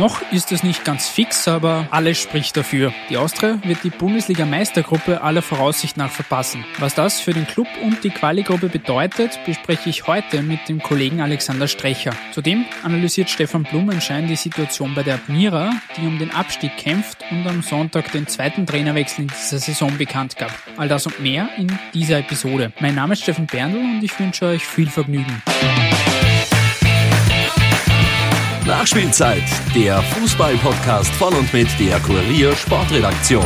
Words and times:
Noch 0.00 0.22
ist 0.32 0.50
es 0.50 0.62
nicht 0.62 0.82
ganz 0.86 1.08
fix, 1.08 1.46
aber 1.46 1.86
alles 1.90 2.16
spricht 2.16 2.56
dafür. 2.56 2.94
Die 3.10 3.18
Austria 3.18 3.58
wird 3.64 3.84
die 3.84 3.90
Bundesliga-Meistergruppe 3.90 5.20
aller 5.20 5.42
Voraussicht 5.42 5.98
nach 5.98 6.10
verpassen. 6.10 6.64
Was 6.78 6.94
das 6.94 7.20
für 7.20 7.34
den 7.34 7.46
Club 7.46 7.66
und 7.82 8.02
die 8.02 8.08
Quali-Gruppe 8.08 8.70
bedeutet, 8.70 9.38
bespreche 9.44 9.90
ich 9.90 10.06
heute 10.06 10.40
mit 10.40 10.70
dem 10.70 10.82
Kollegen 10.82 11.20
Alexander 11.20 11.68
Strecher. 11.68 12.12
Zudem 12.32 12.64
analysiert 12.82 13.28
Stefan 13.28 13.64
Blumenschein 13.64 14.26
die 14.26 14.36
Situation 14.36 14.94
bei 14.94 15.02
der 15.02 15.16
Admira, 15.16 15.70
die 15.98 16.06
um 16.06 16.18
den 16.18 16.30
Abstieg 16.30 16.78
kämpft 16.78 17.18
und 17.30 17.46
am 17.46 17.60
Sonntag 17.60 18.10
den 18.12 18.26
zweiten 18.26 18.64
Trainerwechsel 18.64 19.24
in 19.24 19.28
dieser 19.28 19.58
Saison 19.58 19.98
bekannt 19.98 20.38
gab. 20.38 20.54
All 20.78 20.88
das 20.88 21.04
und 21.04 21.20
mehr 21.20 21.50
in 21.58 21.78
dieser 21.92 22.20
Episode. 22.20 22.72
Mein 22.80 22.94
Name 22.94 23.12
ist 23.12 23.24
Stefan 23.24 23.44
Berndl 23.44 23.80
und 23.80 24.02
ich 24.02 24.18
wünsche 24.18 24.46
euch 24.46 24.64
viel 24.64 24.88
Vergnügen. 24.88 25.42
Nachspielzeit, 28.70 29.42
der 29.74 30.00
Fußball-Podcast 30.00 31.12
von 31.14 31.34
und 31.34 31.52
mit 31.52 31.66
der 31.80 31.98
Kurier 31.98 32.54
Sportredaktion. 32.54 33.44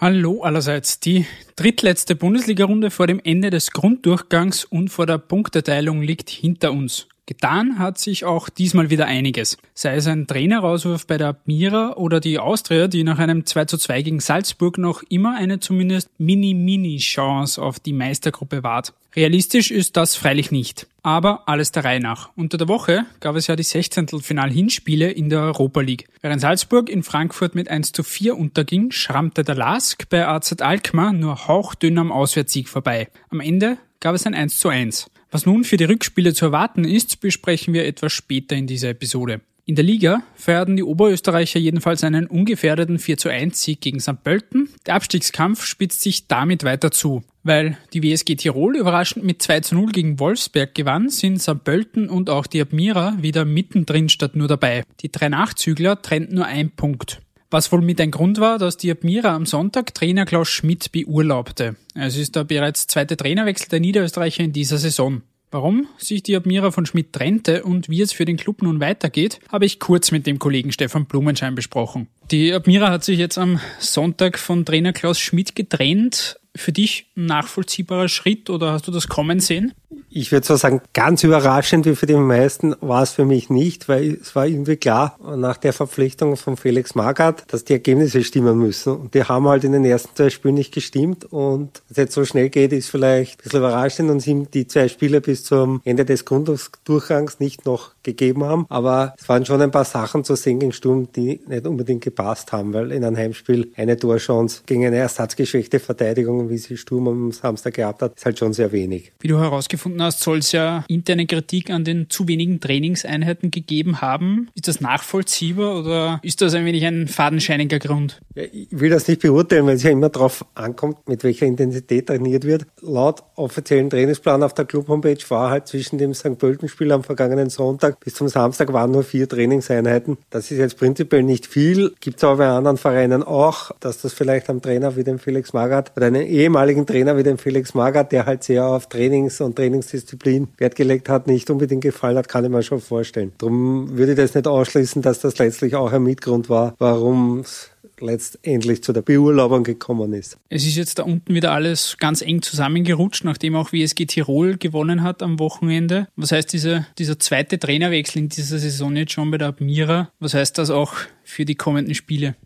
Hallo 0.00 0.42
allerseits. 0.42 1.00
Die 1.00 1.26
drittletzte 1.56 2.14
Bundesliga-Runde 2.14 2.92
vor 2.92 3.08
dem 3.08 3.20
Ende 3.24 3.50
des 3.50 3.72
Grunddurchgangs 3.72 4.64
und 4.64 4.88
vor 4.88 5.06
der 5.06 5.18
Punkteteilung 5.18 6.00
liegt 6.00 6.30
hinter 6.30 6.70
uns. 6.70 7.08
Getan 7.28 7.78
hat 7.78 7.98
sich 7.98 8.24
auch 8.24 8.48
diesmal 8.48 8.88
wieder 8.88 9.04
einiges. 9.04 9.58
Sei 9.74 9.96
es 9.96 10.06
ein 10.06 10.26
Trainerauswurf 10.26 11.06
bei 11.06 11.18
der 11.18 11.36
Mira 11.44 11.92
oder 11.96 12.20
die 12.20 12.38
Austria, 12.38 12.88
die 12.88 13.04
nach 13.04 13.18
einem 13.18 13.44
2 13.44 13.66
zu 13.66 13.76
2 13.76 14.00
gegen 14.00 14.20
Salzburg 14.20 14.78
noch 14.78 15.02
immer 15.10 15.36
eine 15.36 15.60
zumindest 15.60 16.08
mini-mini-Chance 16.16 17.60
auf 17.60 17.80
die 17.80 17.92
Meistergruppe 17.92 18.62
wahrt. 18.62 18.94
Realistisch 19.14 19.70
ist 19.70 19.98
das 19.98 20.16
freilich 20.16 20.50
nicht. 20.52 20.86
Aber 21.02 21.46
alles 21.46 21.70
der 21.70 21.84
Reihe 21.84 22.00
nach. 22.00 22.30
Unter 22.34 22.56
der 22.56 22.68
Woche 22.68 23.04
gab 23.20 23.36
es 23.36 23.46
ja 23.46 23.56
die 23.56 23.62
16. 23.62 24.08
Final-Hinspiele 24.08 25.10
in 25.10 25.28
der 25.28 25.40
Europa 25.40 25.82
League. 25.82 26.08
Während 26.22 26.40
Salzburg 26.40 26.88
in 26.88 27.02
Frankfurt 27.02 27.54
mit 27.54 27.68
1 27.68 27.92
zu 27.92 28.04
4 28.04 28.38
unterging, 28.38 28.90
schrammte 28.90 29.44
der 29.44 29.54
Lask 29.54 30.08
bei 30.08 30.26
AZ 30.26 30.62
Alkmaar 30.62 31.12
nur 31.12 31.46
hauchdünn 31.46 31.98
am 31.98 32.10
Auswärtssieg 32.10 32.70
vorbei. 32.70 33.08
Am 33.28 33.40
Ende 33.40 33.76
gab 34.00 34.14
es 34.14 34.24
ein 34.24 34.34
1 34.34 34.58
zu 34.58 34.70
1. 34.70 35.10
Was 35.30 35.44
nun 35.44 35.64
für 35.64 35.76
die 35.76 35.84
Rückspiele 35.84 36.32
zu 36.32 36.46
erwarten 36.46 36.84
ist, 36.84 37.20
besprechen 37.20 37.74
wir 37.74 37.86
etwas 37.86 38.12
später 38.12 38.56
in 38.56 38.66
dieser 38.66 38.90
Episode. 38.90 39.40
In 39.66 39.74
der 39.74 39.84
Liga 39.84 40.22
feierten 40.34 40.76
die 40.76 40.82
Oberösterreicher 40.82 41.60
jedenfalls 41.60 42.02
einen 42.02 42.26
ungefährdeten 42.26 42.98
4 42.98 43.18
zu 43.18 43.28
1 43.28 43.60
Sieg 43.60 43.82
gegen 43.82 44.00
St. 44.00 44.24
Pölten. 44.24 44.70
Der 44.86 44.94
Abstiegskampf 44.94 45.62
spitzt 45.62 46.00
sich 46.00 46.26
damit 46.26 46.64
weiter 46.64 46.90
zu. 46.90 47.22
Weil 47.42 47.76
die 47.92 48.02
WSG 48.02 48.36
Tirol 48.36 48.78
überraschend 48.78 49.26
mit 49.26 49.42
2 49.42 49.60
zu 49.60 49.74
0 49.74 49.92
gegen 49.92 50.18
Wolfsberg 50.18 50.74
gewann, 50.74 51.10
sind 51.10 51.42
St. 51.42 51.62
Pölten 51.64 52.08
und 52.08 52.30
auch 52.30 52.46
die 52.46 52.62
Admira 52.62 53.18
wieder 53.20 53.44
mittendrin 53.44 54.08
statt 54.08 54.36
nur 54.36 54.48
dabei. 54.48 54.84
Die 55.00 55.12
drei 55.12 55.28
Nachzügler 55.28 56.00
trennt 56.00 56.32
nur 56.32 56.46
ein 56.46 56.70
Punkt. 56.70 57.20
Was 57.50 57.72
wohl 57.72 57.80
mit 57.80 57.98
ein 57.98 58.10
Grund 58.10 58.40
war, 58.40 58.58
dass 58.58 58.76
die 58.76 58.90
Admira 58.90 59.34
am 59.34 59.46
Sonntag 59.46 59.94
Trainer 59.94 60.26
Klaus 60.26 60.48
Schmidt 60.48 60.92
beurlaubte. 60.92 61.76
Es 61.94 62.16
ist 62.16 62.36
der 62.36 62.44
bereits 62.44 62.86
zweite 62.86 63.16
Trainerwechsel 63.16 63.70
der 63.70 63.80
Niederösterreicher 63.80 64.44
in 64.44 64.52
dieser 64.52 64.76
Saison. 64.76 65.22
Warum 65.50 65.86
sich 65.96 66.22
die 66.22 66.36
Admira 66.36 66.72
von 66.72 66.84
Schmidt 66.84 67.14
trennte 67.14 67.64
und 67.64 67.88
wie 67.88 68.02
es 68.02 68.12
für 68.12 68.26
den 68.26 68.36
Club 68.36 68.60
nun 68.60 68.80
weitergeht, 68.80 69.40
habe 69.50 69.64
ich 69.64 69.80
kurz 69.80 70.10
mit 70.10 70.26
dem 70.26 70.38
Kollegen 70.38 70.72
Stefan 70.72 71.06
Blumenschein 71.06 71.54
besprochen. 71.54 72.08
Die 72.30 72.52
Admira 72.52 72.90
hat 72.90 73.02
sich 73.02 73.18
jetzt 73.18 73.38
am 73.38 73.58
Sonntag 73.78 74.38
von 74.38 74.66
Trainer 74.66 74.92
Klaus 74.92 75.18
Schmidt 75.18 75.54
getrennt. 75.54 76.38
Für 76.56 76.72
dich 76.72 77.06
ein 77.16 77.26
nachvollziehbarer 77.26 78.08
Schritt 78.08 78.50
oder 78.50 78.72
hast 78.72 78.88
du 78.88 78.90
das 78.90 79.08
kommen 79.08 79.40
sehen? 79.40 79.74
Ich 80.10 80.32
würde 80.32 80.46
zwar 80.46 80.56
sagen, 80.56 80.80
ganz 80.94 81.22
überraschend 81.22 81.86
wie 81.86 81.94
für 81.94 82.06
die 82.06 82.14
meisten 82.14 82.74
war 82.80 83.02
es 83.02 83.12
für 83.12 83.24
mich 83.24 83.50
nicht, 83.50 83.88
weil 83.88 84.18
es 84.20 84.34
war 84.34 84.46
irgendwie 84.46 84.76
klar 84.76 85.18
nach 85.36 85.58
der 85.58 85.72
Verpflichtung 85.72 86.36
von 86.36 86.56
Felix 86.56 86.94
Magath, 86.94 87.44
dass 87.48 87.64
die 87.64 87.74
Ergebnisse 87.74 88.24
stimmen 88.24 88.58
müssen. 88.58 88.94
Und 88.94 89.14
die 89.14 89.22
haben 89.22 89.46
halt 89.46 89.64
in 89.64 89.72
den 89.72 89.84
ersten 89.84 90.14
zwei 90.14 90.30
Spielen 90.30 90.54
nicht 90.54 90.72
gestimmt. 90.72 91.26
Und 91.26 91.74
dass 91.74 91.90
es 91.90 91.96
jetzt 91.96 92.14
so 92.14 92.24
schnell 92.24 92.48
geht, 92.48 92.72
ist 92.72 92.90
vielleicht 92.90 93.40
ein 93.40 93.42
bisschen 93.44 93.60
überraschend 93.60 94.10
und 94.10 94.20
sie 94.20 94.46
die 94.52 94.66
zwei 94.66 94.88
Spiele 94.88 95.20
bis 95.20 95.44
zum 95.44 95.82
Ende 95.84 96.04
des 96.04 96.24
Grunddurchgangs 96.24 97.38
nicht 97.38 97.66
noch 97.66 97.92
gegeben 98.02 98.44
haben. 98.44 98.66
Aber 98.70 99.14
es 99.18 99.28
waren 99.28 99.44
schon 99.44 99.60
ein 99.60 99.70
paar 99.70 99.84
Sachen 99.84 100.24
zu 100.24 100.36
sehen 100.36 100.58
gegen 100.58 100.72
Sturm, 100.72 101.12
die 101.12 101.40
nicht 101.46 101.66
unbedingt 101.66 102.02
gepasst 102.02 102.52
haben, 102.52 102.72
weil 102.72 102.92
in 102.92 103.04
einem 103.04 103.16
Heimspiel 103.16 103.72
eine 103.76 103.96
Torchance 103.98 104.62
gegen 104.64 104.86
eine 104.86 104.96
ersatzgeschwächte 104.96 105.80
Verteidigung, 105.80 106.47
wie 106.50 106.58
sie 106.58 106.76
Sturm 106.76 107.08
am 107.08 107.32
Samstag 107.32 107.74
gehabt 107.74 108.02
hat, 108.02 108.16
ist 108.16 108.24
halt 108.24 108.38
schon 108.38 108.52
sehr 108.52 108.72
wenig. 108.72 109.12
Wie 109.20 109.28
du 109.28 109.38
herausgefunden 109.38 109.78
gefunden 109.78 110.02
hast, 110.02 110.20
soll 110.20 110.38
es 110.38 110.52
ja 110.52 110.84
interne 110.88 111.26
Kritik 111.26 111.70
an 111.70 111.84
den 111.84 112.10
zu 112.10 112.28
wenigen 112.28 112.60
Trainingseinheiten 112.60 113.50
gegeben 113.50 114.00
haben. 114.00 114.48
Ist 114.54 114.68
das 114.68 114.80
nachvollziehbar 114.80 115.78
oder 115.78 116.20
ist 116.22 116.40
das 116.42 116.54
ein 116.54 116.64
wenig 116.64 116.84
ein 116.84 117.08
fadenscheiniger 117.08 117.78
Grund? 117.78 118.20
Ja, 118.34 118.42
ich 118.52 118.68
will 118.70 118.90
das 118.90 119.08
nicht 119.08 119.22
beurteilen, 119.22 119.66
weil 119.66 119.76
es 119.76 119.82
ja 119.82 119.90
immer 119.90 120.08
darauf 120.08 120.44
ankommt, 120.54 121.08
mit 121.08 121.24
welcher 121.24 121.46
Intensität 121.46 122.06
trainiert 122.06 122.44
wird. 122.44 122.66
Laut 122.80 123.22
offiziellen 123.36 123.90
Trainingsplan 123.90 124.42
auf 124.42 124.54
der 124.54 124.64
Club-Homepage 124.64 125.18
war 125.28 125.50
halt 125.50 125.68
zwischen 125.68 125.98
dem 125.98 126.14
St. 126.14 126.38
Pölten-Spiel 126.38 126.92
am 126.92 127.02
vergangenen 127.04 127.50
Sonntag 127.50 128.00
bis 128.00 128.14
zum 128.14 128.28
Samstag 128.28 128.72
waren 128.72 128.90
nur 128.90 129.04
vier 129.04 129.28
Trainingseinheiten. 129.28 130.18
Das 130.30 130.50
ist 130.50 130.58
jetzt 130.58 130.78
prinzipiell 130.78 131.22
nicht 131.22 131.46
viel, 131.46 131.94
gibt 132.00 132.18
es 132.18 132.24
aber 132.24 132.38
bei 132.38 132.48
anderen 132.48 132.76
Vereinen 132.76 133.22
auch, 133.22 133.70
dass 133.80 134.00
das 134.00 134.12
vielleicht 134.12 134.50
am 134.50 134.60
Trainer 134.60 134.96
wie 134.96 135.04
dem 135.04 135.18
Felix 135.18 135.52
Magath 135.52 135.92
oder 135.96 136.06
einem 136.06 136.26
ehemaligen 136.28 136.86
Trainer 136.86 137.16
wie 137.16 137.22
dem 137.22 137.38
Felix 137.38 137.74
Magath, 137.74 138.12
der 138.12 138.26
halt 138.26 138.44
sehr 138.44 138.66
auf 138.66 138.88
Trainings- 138.88 139.40
und 139.40 139.56
Trainings 139.56 139.88
Trainingsdisziplin 139.88 140.48
Wert 140.58 140.76
gelegt 140.76 141.08
hat, 141.08 141.26
nicht 141.26 141.50
unbedingt 141.50 141.82
gefallen 141.82 142.16
hat, 142.16 142.28
kann 142.28 142.44
ich 142.44 142.50
mir 142.50 142.62
schon 142.62 142.80
vorstellen. 142.80 143.32
Darum 143.38 143.96
würde 143.96 144.12
ich 144.12 144.18
das 144.18 144.34
nicht 144.34 144.46
ausschließen, 144.46 145.02
dass 145.02 145.20
das 145.20 145.38
letztlich 145.38 145.74
auch 145.74 145.92
ein 145.92 146.02
Mitgrund 146.02 146.48
war, 146.48 146.74
warum 146.78 147.40
es 147.40 147.70
letztendlich 148.00 148.82
zu 148.82 148.92
der 148.92 149.02
Beurlaubung 149.02 149.64
gekommen 149.64 150.12
ist. 150.12 150.38
Es 150.48 150.64
ist 150.64 150.76
jetzt 150.76 150.98
da 150.98 151.02
unten 151.02 151.34
wieder 151.34 151.52
alles 151.52 151.96
ganz 151.98 152.22
eng 152.22 152.42
zusammengerutscht, 152.42 153.24
nachdem 153.24 153.56
auch 153.56 153.72
WSG 153.72 154.06
Tirol 154.06 154.56
gewonnen 154.56 155.02
hat 155.02 155.22
am 155.22 155.38
Wochenende. 155.38 156.06
Was 156.14 156.32
heißt 156.32 156.52
diese, 156.52 156.86
dieser 156.98 157.18
zweite 157.18 157.58
Trainerwechsel 157.58 158.22
in 158.22 158.28
dieser 158.28 158.58
Saison 158.58 158.94
jetzt 158.96 159.12
schon 159.12 159.30
bei 159.30 159.38
der 159.38 159.48
Admira? 159.48 160.10
Was 160.20 160.34
heißt 160.34 160.58
das 160.58 160.70
auch 160.70 160.94
für 161.24 161.44
die 161.44 161.56
kommenden 161.56 161.94
Spiele? 161.94 162.36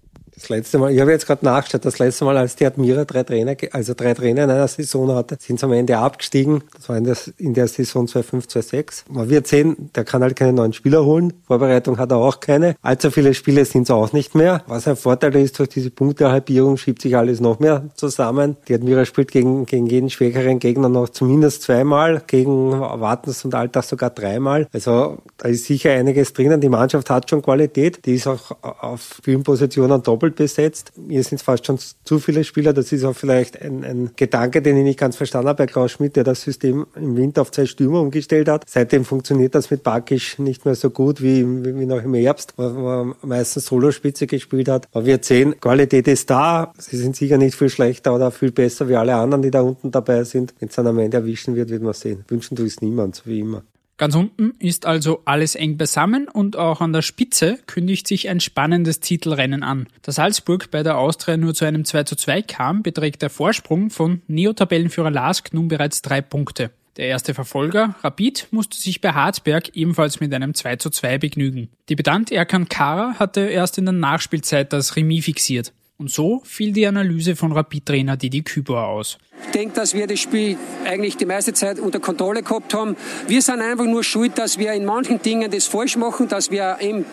Das 0.42 0.48
letzte 0.48 0.78
Mal, 0.78 0.90
ich 0.90 1.00
habe 1.00 1.12
jetzt 1.12 1.24
gerade 1.24 1.44
nachgeschaut, 1.44 1.84
das 1.84 2.00
letzte 2.00 2.24
Mal, 2.24 2.36
als 2.36 2.56
die 2.56 2.66
Admira 2.66 3.04
drei 3.04 3.22
Trainer, 3.22 3.54
also 3.70 3.94
drei 3.94 4.12
Trainer 4.12 4.42
in 4.42 4.50
einer 4.50 4.66
Saison 4.66 5.14
hatte, 5.14 5.36
sind 5.38 5.60
sie 5.60 5.64
am 5.64 5.72
Ende 5.72 5.96
abgestiegen. 5.96 6.64
Das 6.74 6.88
war 6.88 6.96
in 6.96 7.04
der, 7.04 7.16
in 7.38 7.54
der 7.54 7.68
Saison 7.68 8.08
2005, 8.08 8.48
2006. 8.48 9.04
Man 9.08 9.30
wird 9.30 9.46
sehen, 9.46 9.90
der 9.94 10.02
kann 10.02 10.20
halt 10.20 10.34
keine 10.34 10.52
neuen 10.52 10.72
Spieler 10.72 11.04
holen. 11.04 11.32
Vorbereitung 11.46 11.96
hat 11.96 12.10
er 12.10 12.16
auch 12.16 12.40
keine. 12.40 12.74
Allzu 12.82 13.12
viele 13.12 13.34
Spiele 13.34 13.64
sind 13.64 13.84
es 13.84 13.92
auch 13.92 14.12
nicht 14.12 14.34
mehr. 14.34 14.64
Was 14.66 14.88
ein 14.88 14.96
Vorteil 14.96 15.36
ist, 15.36 15.60
durch 15.60 15.68
diese 15.68 15.90
Punktehalbierung 15.90 16.76
schiebt 16.76 17.02
sich 17.02 17.16
alles 17.16 17.38
noch 17.38 17.60
mehr 17.60 17.84
zusammen. 17.94 18.56
Die 18.66 18.74
Admira 18.74 19.04
spielt 19.04 19.30
gegen, 19.30 19.64
gegen 19.66 19.86
jeden 19.86 20.10
schwächeren 20.10 20.58
Gegner 20.58 20.88
noch 20.88 21.10
zumindest 21.10 21.62
zweimal, 21.62 22.20
gegen 22.26 22.72
Wartens 22.72 23.44
und 23.44 23.54
Alltag 23.54 23.84
sogar 23.84 24.10
dreimal. 24.10 24.66
Also 24.72 25.18
da 25.36 25.48
ist 25.48 25.66
sicher 25.66 25.92
einiges 25.92 26.32
drinnen. 26.32 26.60
Die 26.60 26.68
Mannschaft 26.68 27.10
hat 27.10 27.30
schon 27.30 27.42
Qualität. 27.42 28.04
Die 28.06 28.16
ist 28.16 28.26
auch 28.26 28.50
auf 28.60 29.20
vielen 29.22 29.44
Positionen 29.44 30.02
doppelt 30.02 30.31
besetzt. 30.36 30.92
Mir 30.96 31.22
sind 31.22 31.40
fast 31.42 31.66
schon 31.66 31.78
zu 32.04 32.18
viele 32.18 32.44
Spieler. 32.44 32.72
Das 32.72 32.92
ist 32.92 33.04
auch 33.04 33.14
vielleicht 33.14 33.60
ein, 33.60 33.84
ein 33.84 34.10
Gedanke, 34.16 34.62
den 34.62 34.76
ich 34.76 34.84
nicht 34.84 34.98
ganz 34.98 35.16
verstanden 35.16 35.48
habe 35.48 35.58
bei 35.58 35.66
Klaus 35.66 35.92
Schmidt, 35.92 36.16
der 36.16 36.24
das 36.24 36.42
System 36.42 36.86
im 36.94 37.16
Winter 37.16 37.42
auf 37.42 37.50
zwei 37.50 37.66
Stürmer 37.66 38.00
umgestellt 38.00 38.48
hat. 38.48 38.64
Seitdem 38.68 39.04
funktioniert 39.04 39.54
das 39.54 39.70
mit 39.70 39.82
Bakisch 39.82 40.38
nicht 40.38 40.64
mehr 40.64 40.74
so 40.74 40.90
gut 40.90 41.22
wie, 41.22 41.44
wie 41.64 41.86
noch 41.86 42.02
im 42.02 42.14
Herbst, 42.14 42.54
wo 42.56 42.68
man 42.68 43.14
meistens 43.22 43.66
Solospitze 43.66 44.26
gespielt 44.26 44.68
hat. 44.68 44.88
Aber 44.92 45.06
wir 45.06 45.18
sehen, 45.22 45.58
Qualität 45.60 46.08
ist 46.08 46.30
da. 46.30 46.72
Sie 46.78 46.96
sind 46.96 47.16
sicher 47.16 47.38
nicht 47.38 47.54
viel 47.54 47.68
schlechter 47.68 48.14
oder 48.14 48.30
viel 48.30 48.52
besser 48.52 48.88
wie 48.88 48.96
alle 48.96 49.14
anderen, 49.14 49.42
die 49.42 49.50
da 49.50 49.60
unten 49.60 49.90
dabei 49.90 50.24
sind. 50.24 50.54
Wenn 50.58 50.68
es 50.68 50.74
dann 50.74 50.86
am 50.86 50.98
Ende 50.98 51.18
erwischen 51.18 51.54
wird, 51.54 51.70
wird 51.70 51.82
man 51.82 51.94
sehen. 51.94 52.24
Wünschen 52.28 52.56
du 52.56 52.64
es 52.64 52.80
niemand, 52.80 53.22
wie 53.26 53.40
immer. 53.40 53.62
Ganz 54.02 54.16
unten 54.16 54.54
ist 54.58 54.84
also 54.84 55.22
alles 55.26 55.54
eng 55.54 55.76
beisammen 55.76 56.26
und 56.26 56.56
auch 56.56 56.80
an 56.80 56.92
der 56.92 57.02
Spitze 57.02 57.60
kündigt 57.68 58.08
sich 58.08 58.28
ein 58.28 58.40
spannendes 58.40 58.98
Titelrennen 58.98 59.62
an. 59.62 59.86
Da 60.02 60.10
Salzburg 60.10 60.72
bei 60.72 60.82
der 60.82 60.98
Austria 60.98 61.36
nur 61.36 61.54
zu 61.54 61.66
einem 61.66 61.84
2 61.84 62.02
zu 62.02 62.16
2 62.16 62.42
kam, 62.42 62.82
beträgt 62.82 63.22
der 63.22 63.30
Vorsprung 63.30 63.90
von 63.90 64.20
Neo-Tabellenführer 64.26 65.12
Lask 65.12 65.54
nun 65.54 65.68
bereits 65.68 66.02
drei 66.02 66.20
Punkte. 66.20 66.72
Der 66.96 67.06
erste 67.06 67.32
Verfolger, 67.32 67.94
Rapid, 68.02 68.48
musste 68.50 68.76
sich 68.76 69.00
bei 69.00 69.12
Hartberg 69.12 69.76
ebenfalls 69.76 70.18
mit 70.18 70.34
einem 70.34 70.52
2 70.52 70.74
zu 70.74 70.90
2 70.90 71.18
begnügen. 71.18 71.68
Debutant 71.88 72.32
Erkan 72.32 72.68
Kara 72.68 73.20
hatte 73.20 73.42
erst 73.42 73.78
in 73.78 73.84
der 73.84 73.92
Nachspielzeit 73.92 74.72
das 74.72 74.96
Remis 74.96 75.26
fixiert. 75.26 75.72
Und 76.02 76.10
so 76.10 76.42
fiel 76.44 76.72
die 76.72 76.84
Analyse 76.84 77.36
von 77.36 77.52
Rapid-Trainer 77.52 78.16
Didi 78.16 78.42
Kübauer 78.42 78.88
aus. 78.88 79.18
Ich 79.46 79.52
denke, 79.52 79.76
dass 79.76 79.94
wir 79.94 80.08
das 80.08 80.18
Spiel 80.18 80.58
eigentlich 80.84 81.16
die 81.16 81.26
meiste 81.26 81.52
Zeit 81.52 81.78
unter 81.78 82.00
Kontrolle 82.00 82.42
gehabt 82.42 82.74
haben. 82.74 82.96
Wir 83.28 83.40
sind 83.40 83.60
einfach 83.60 83.84
nur 83.84 84.02
schuld, 84.02 84.36
dass 84.36 84.58
wir 84.58 84.72
in 84.72 84.84
manchen 84.84 85.22
Dingen 85.22 85.48
das 85.48 85.68
falsch 85.68 85.96
machen, 85.96 86.26
dass 86.26 86.50
wir 86.50 86.78
eben 86.80 87.04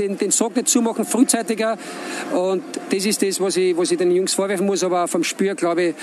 den, 0.00 0.18
den 0.18 0.32
Sack 0.32 0.56
nicht 0.56 0.66
zumachen, 0.66 1.04
frühzeitiger. 1.04 1.78
Und 2.34 2.64
das 2.90 3.06
ist 3.06 3.22
das, 3.22 3.40
was 3.40 3.56
ich, 3.56 3.76
was 3.76 3.92
ich 3.92 3.98
den 3.98 4.10
Jungs 4.10 4.34
vorwerfen 4.34 4.66
muss. 4.66 4.82
Aber 4.82 5.06
vom 5.06 5.22
Spiel, 5.22 5.54
glaube 5.54 5.82
ich, 5.84 5.94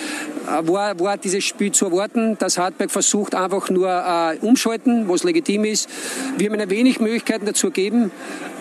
war, 0.61 0.97
war 1.01 1.17
dieses 1.17 1.43
Spiel 1.43 1.73
zu 1.73 1.87
erwarten, 1.87 2.37
dass 2.37 2.57
Hartberg 2.57 2.91
versucht, 2.91 3.35
einfach 3.35 3.69
nur 3.69 3.89
äh, 3.89 4.37
umschalten, 4.37 5.09
was 5.09 5.25
legitim 5.25 5.65
ist. 5.65 5.89
Wir 6.37 6.47
haben 6.47 6.57
ihnen 6.57 6.69
wenig 6.69 7.01
Möglichkeiten 7.01 7.45
dazu 7.45 7.67
gegeben, 7.67 8.09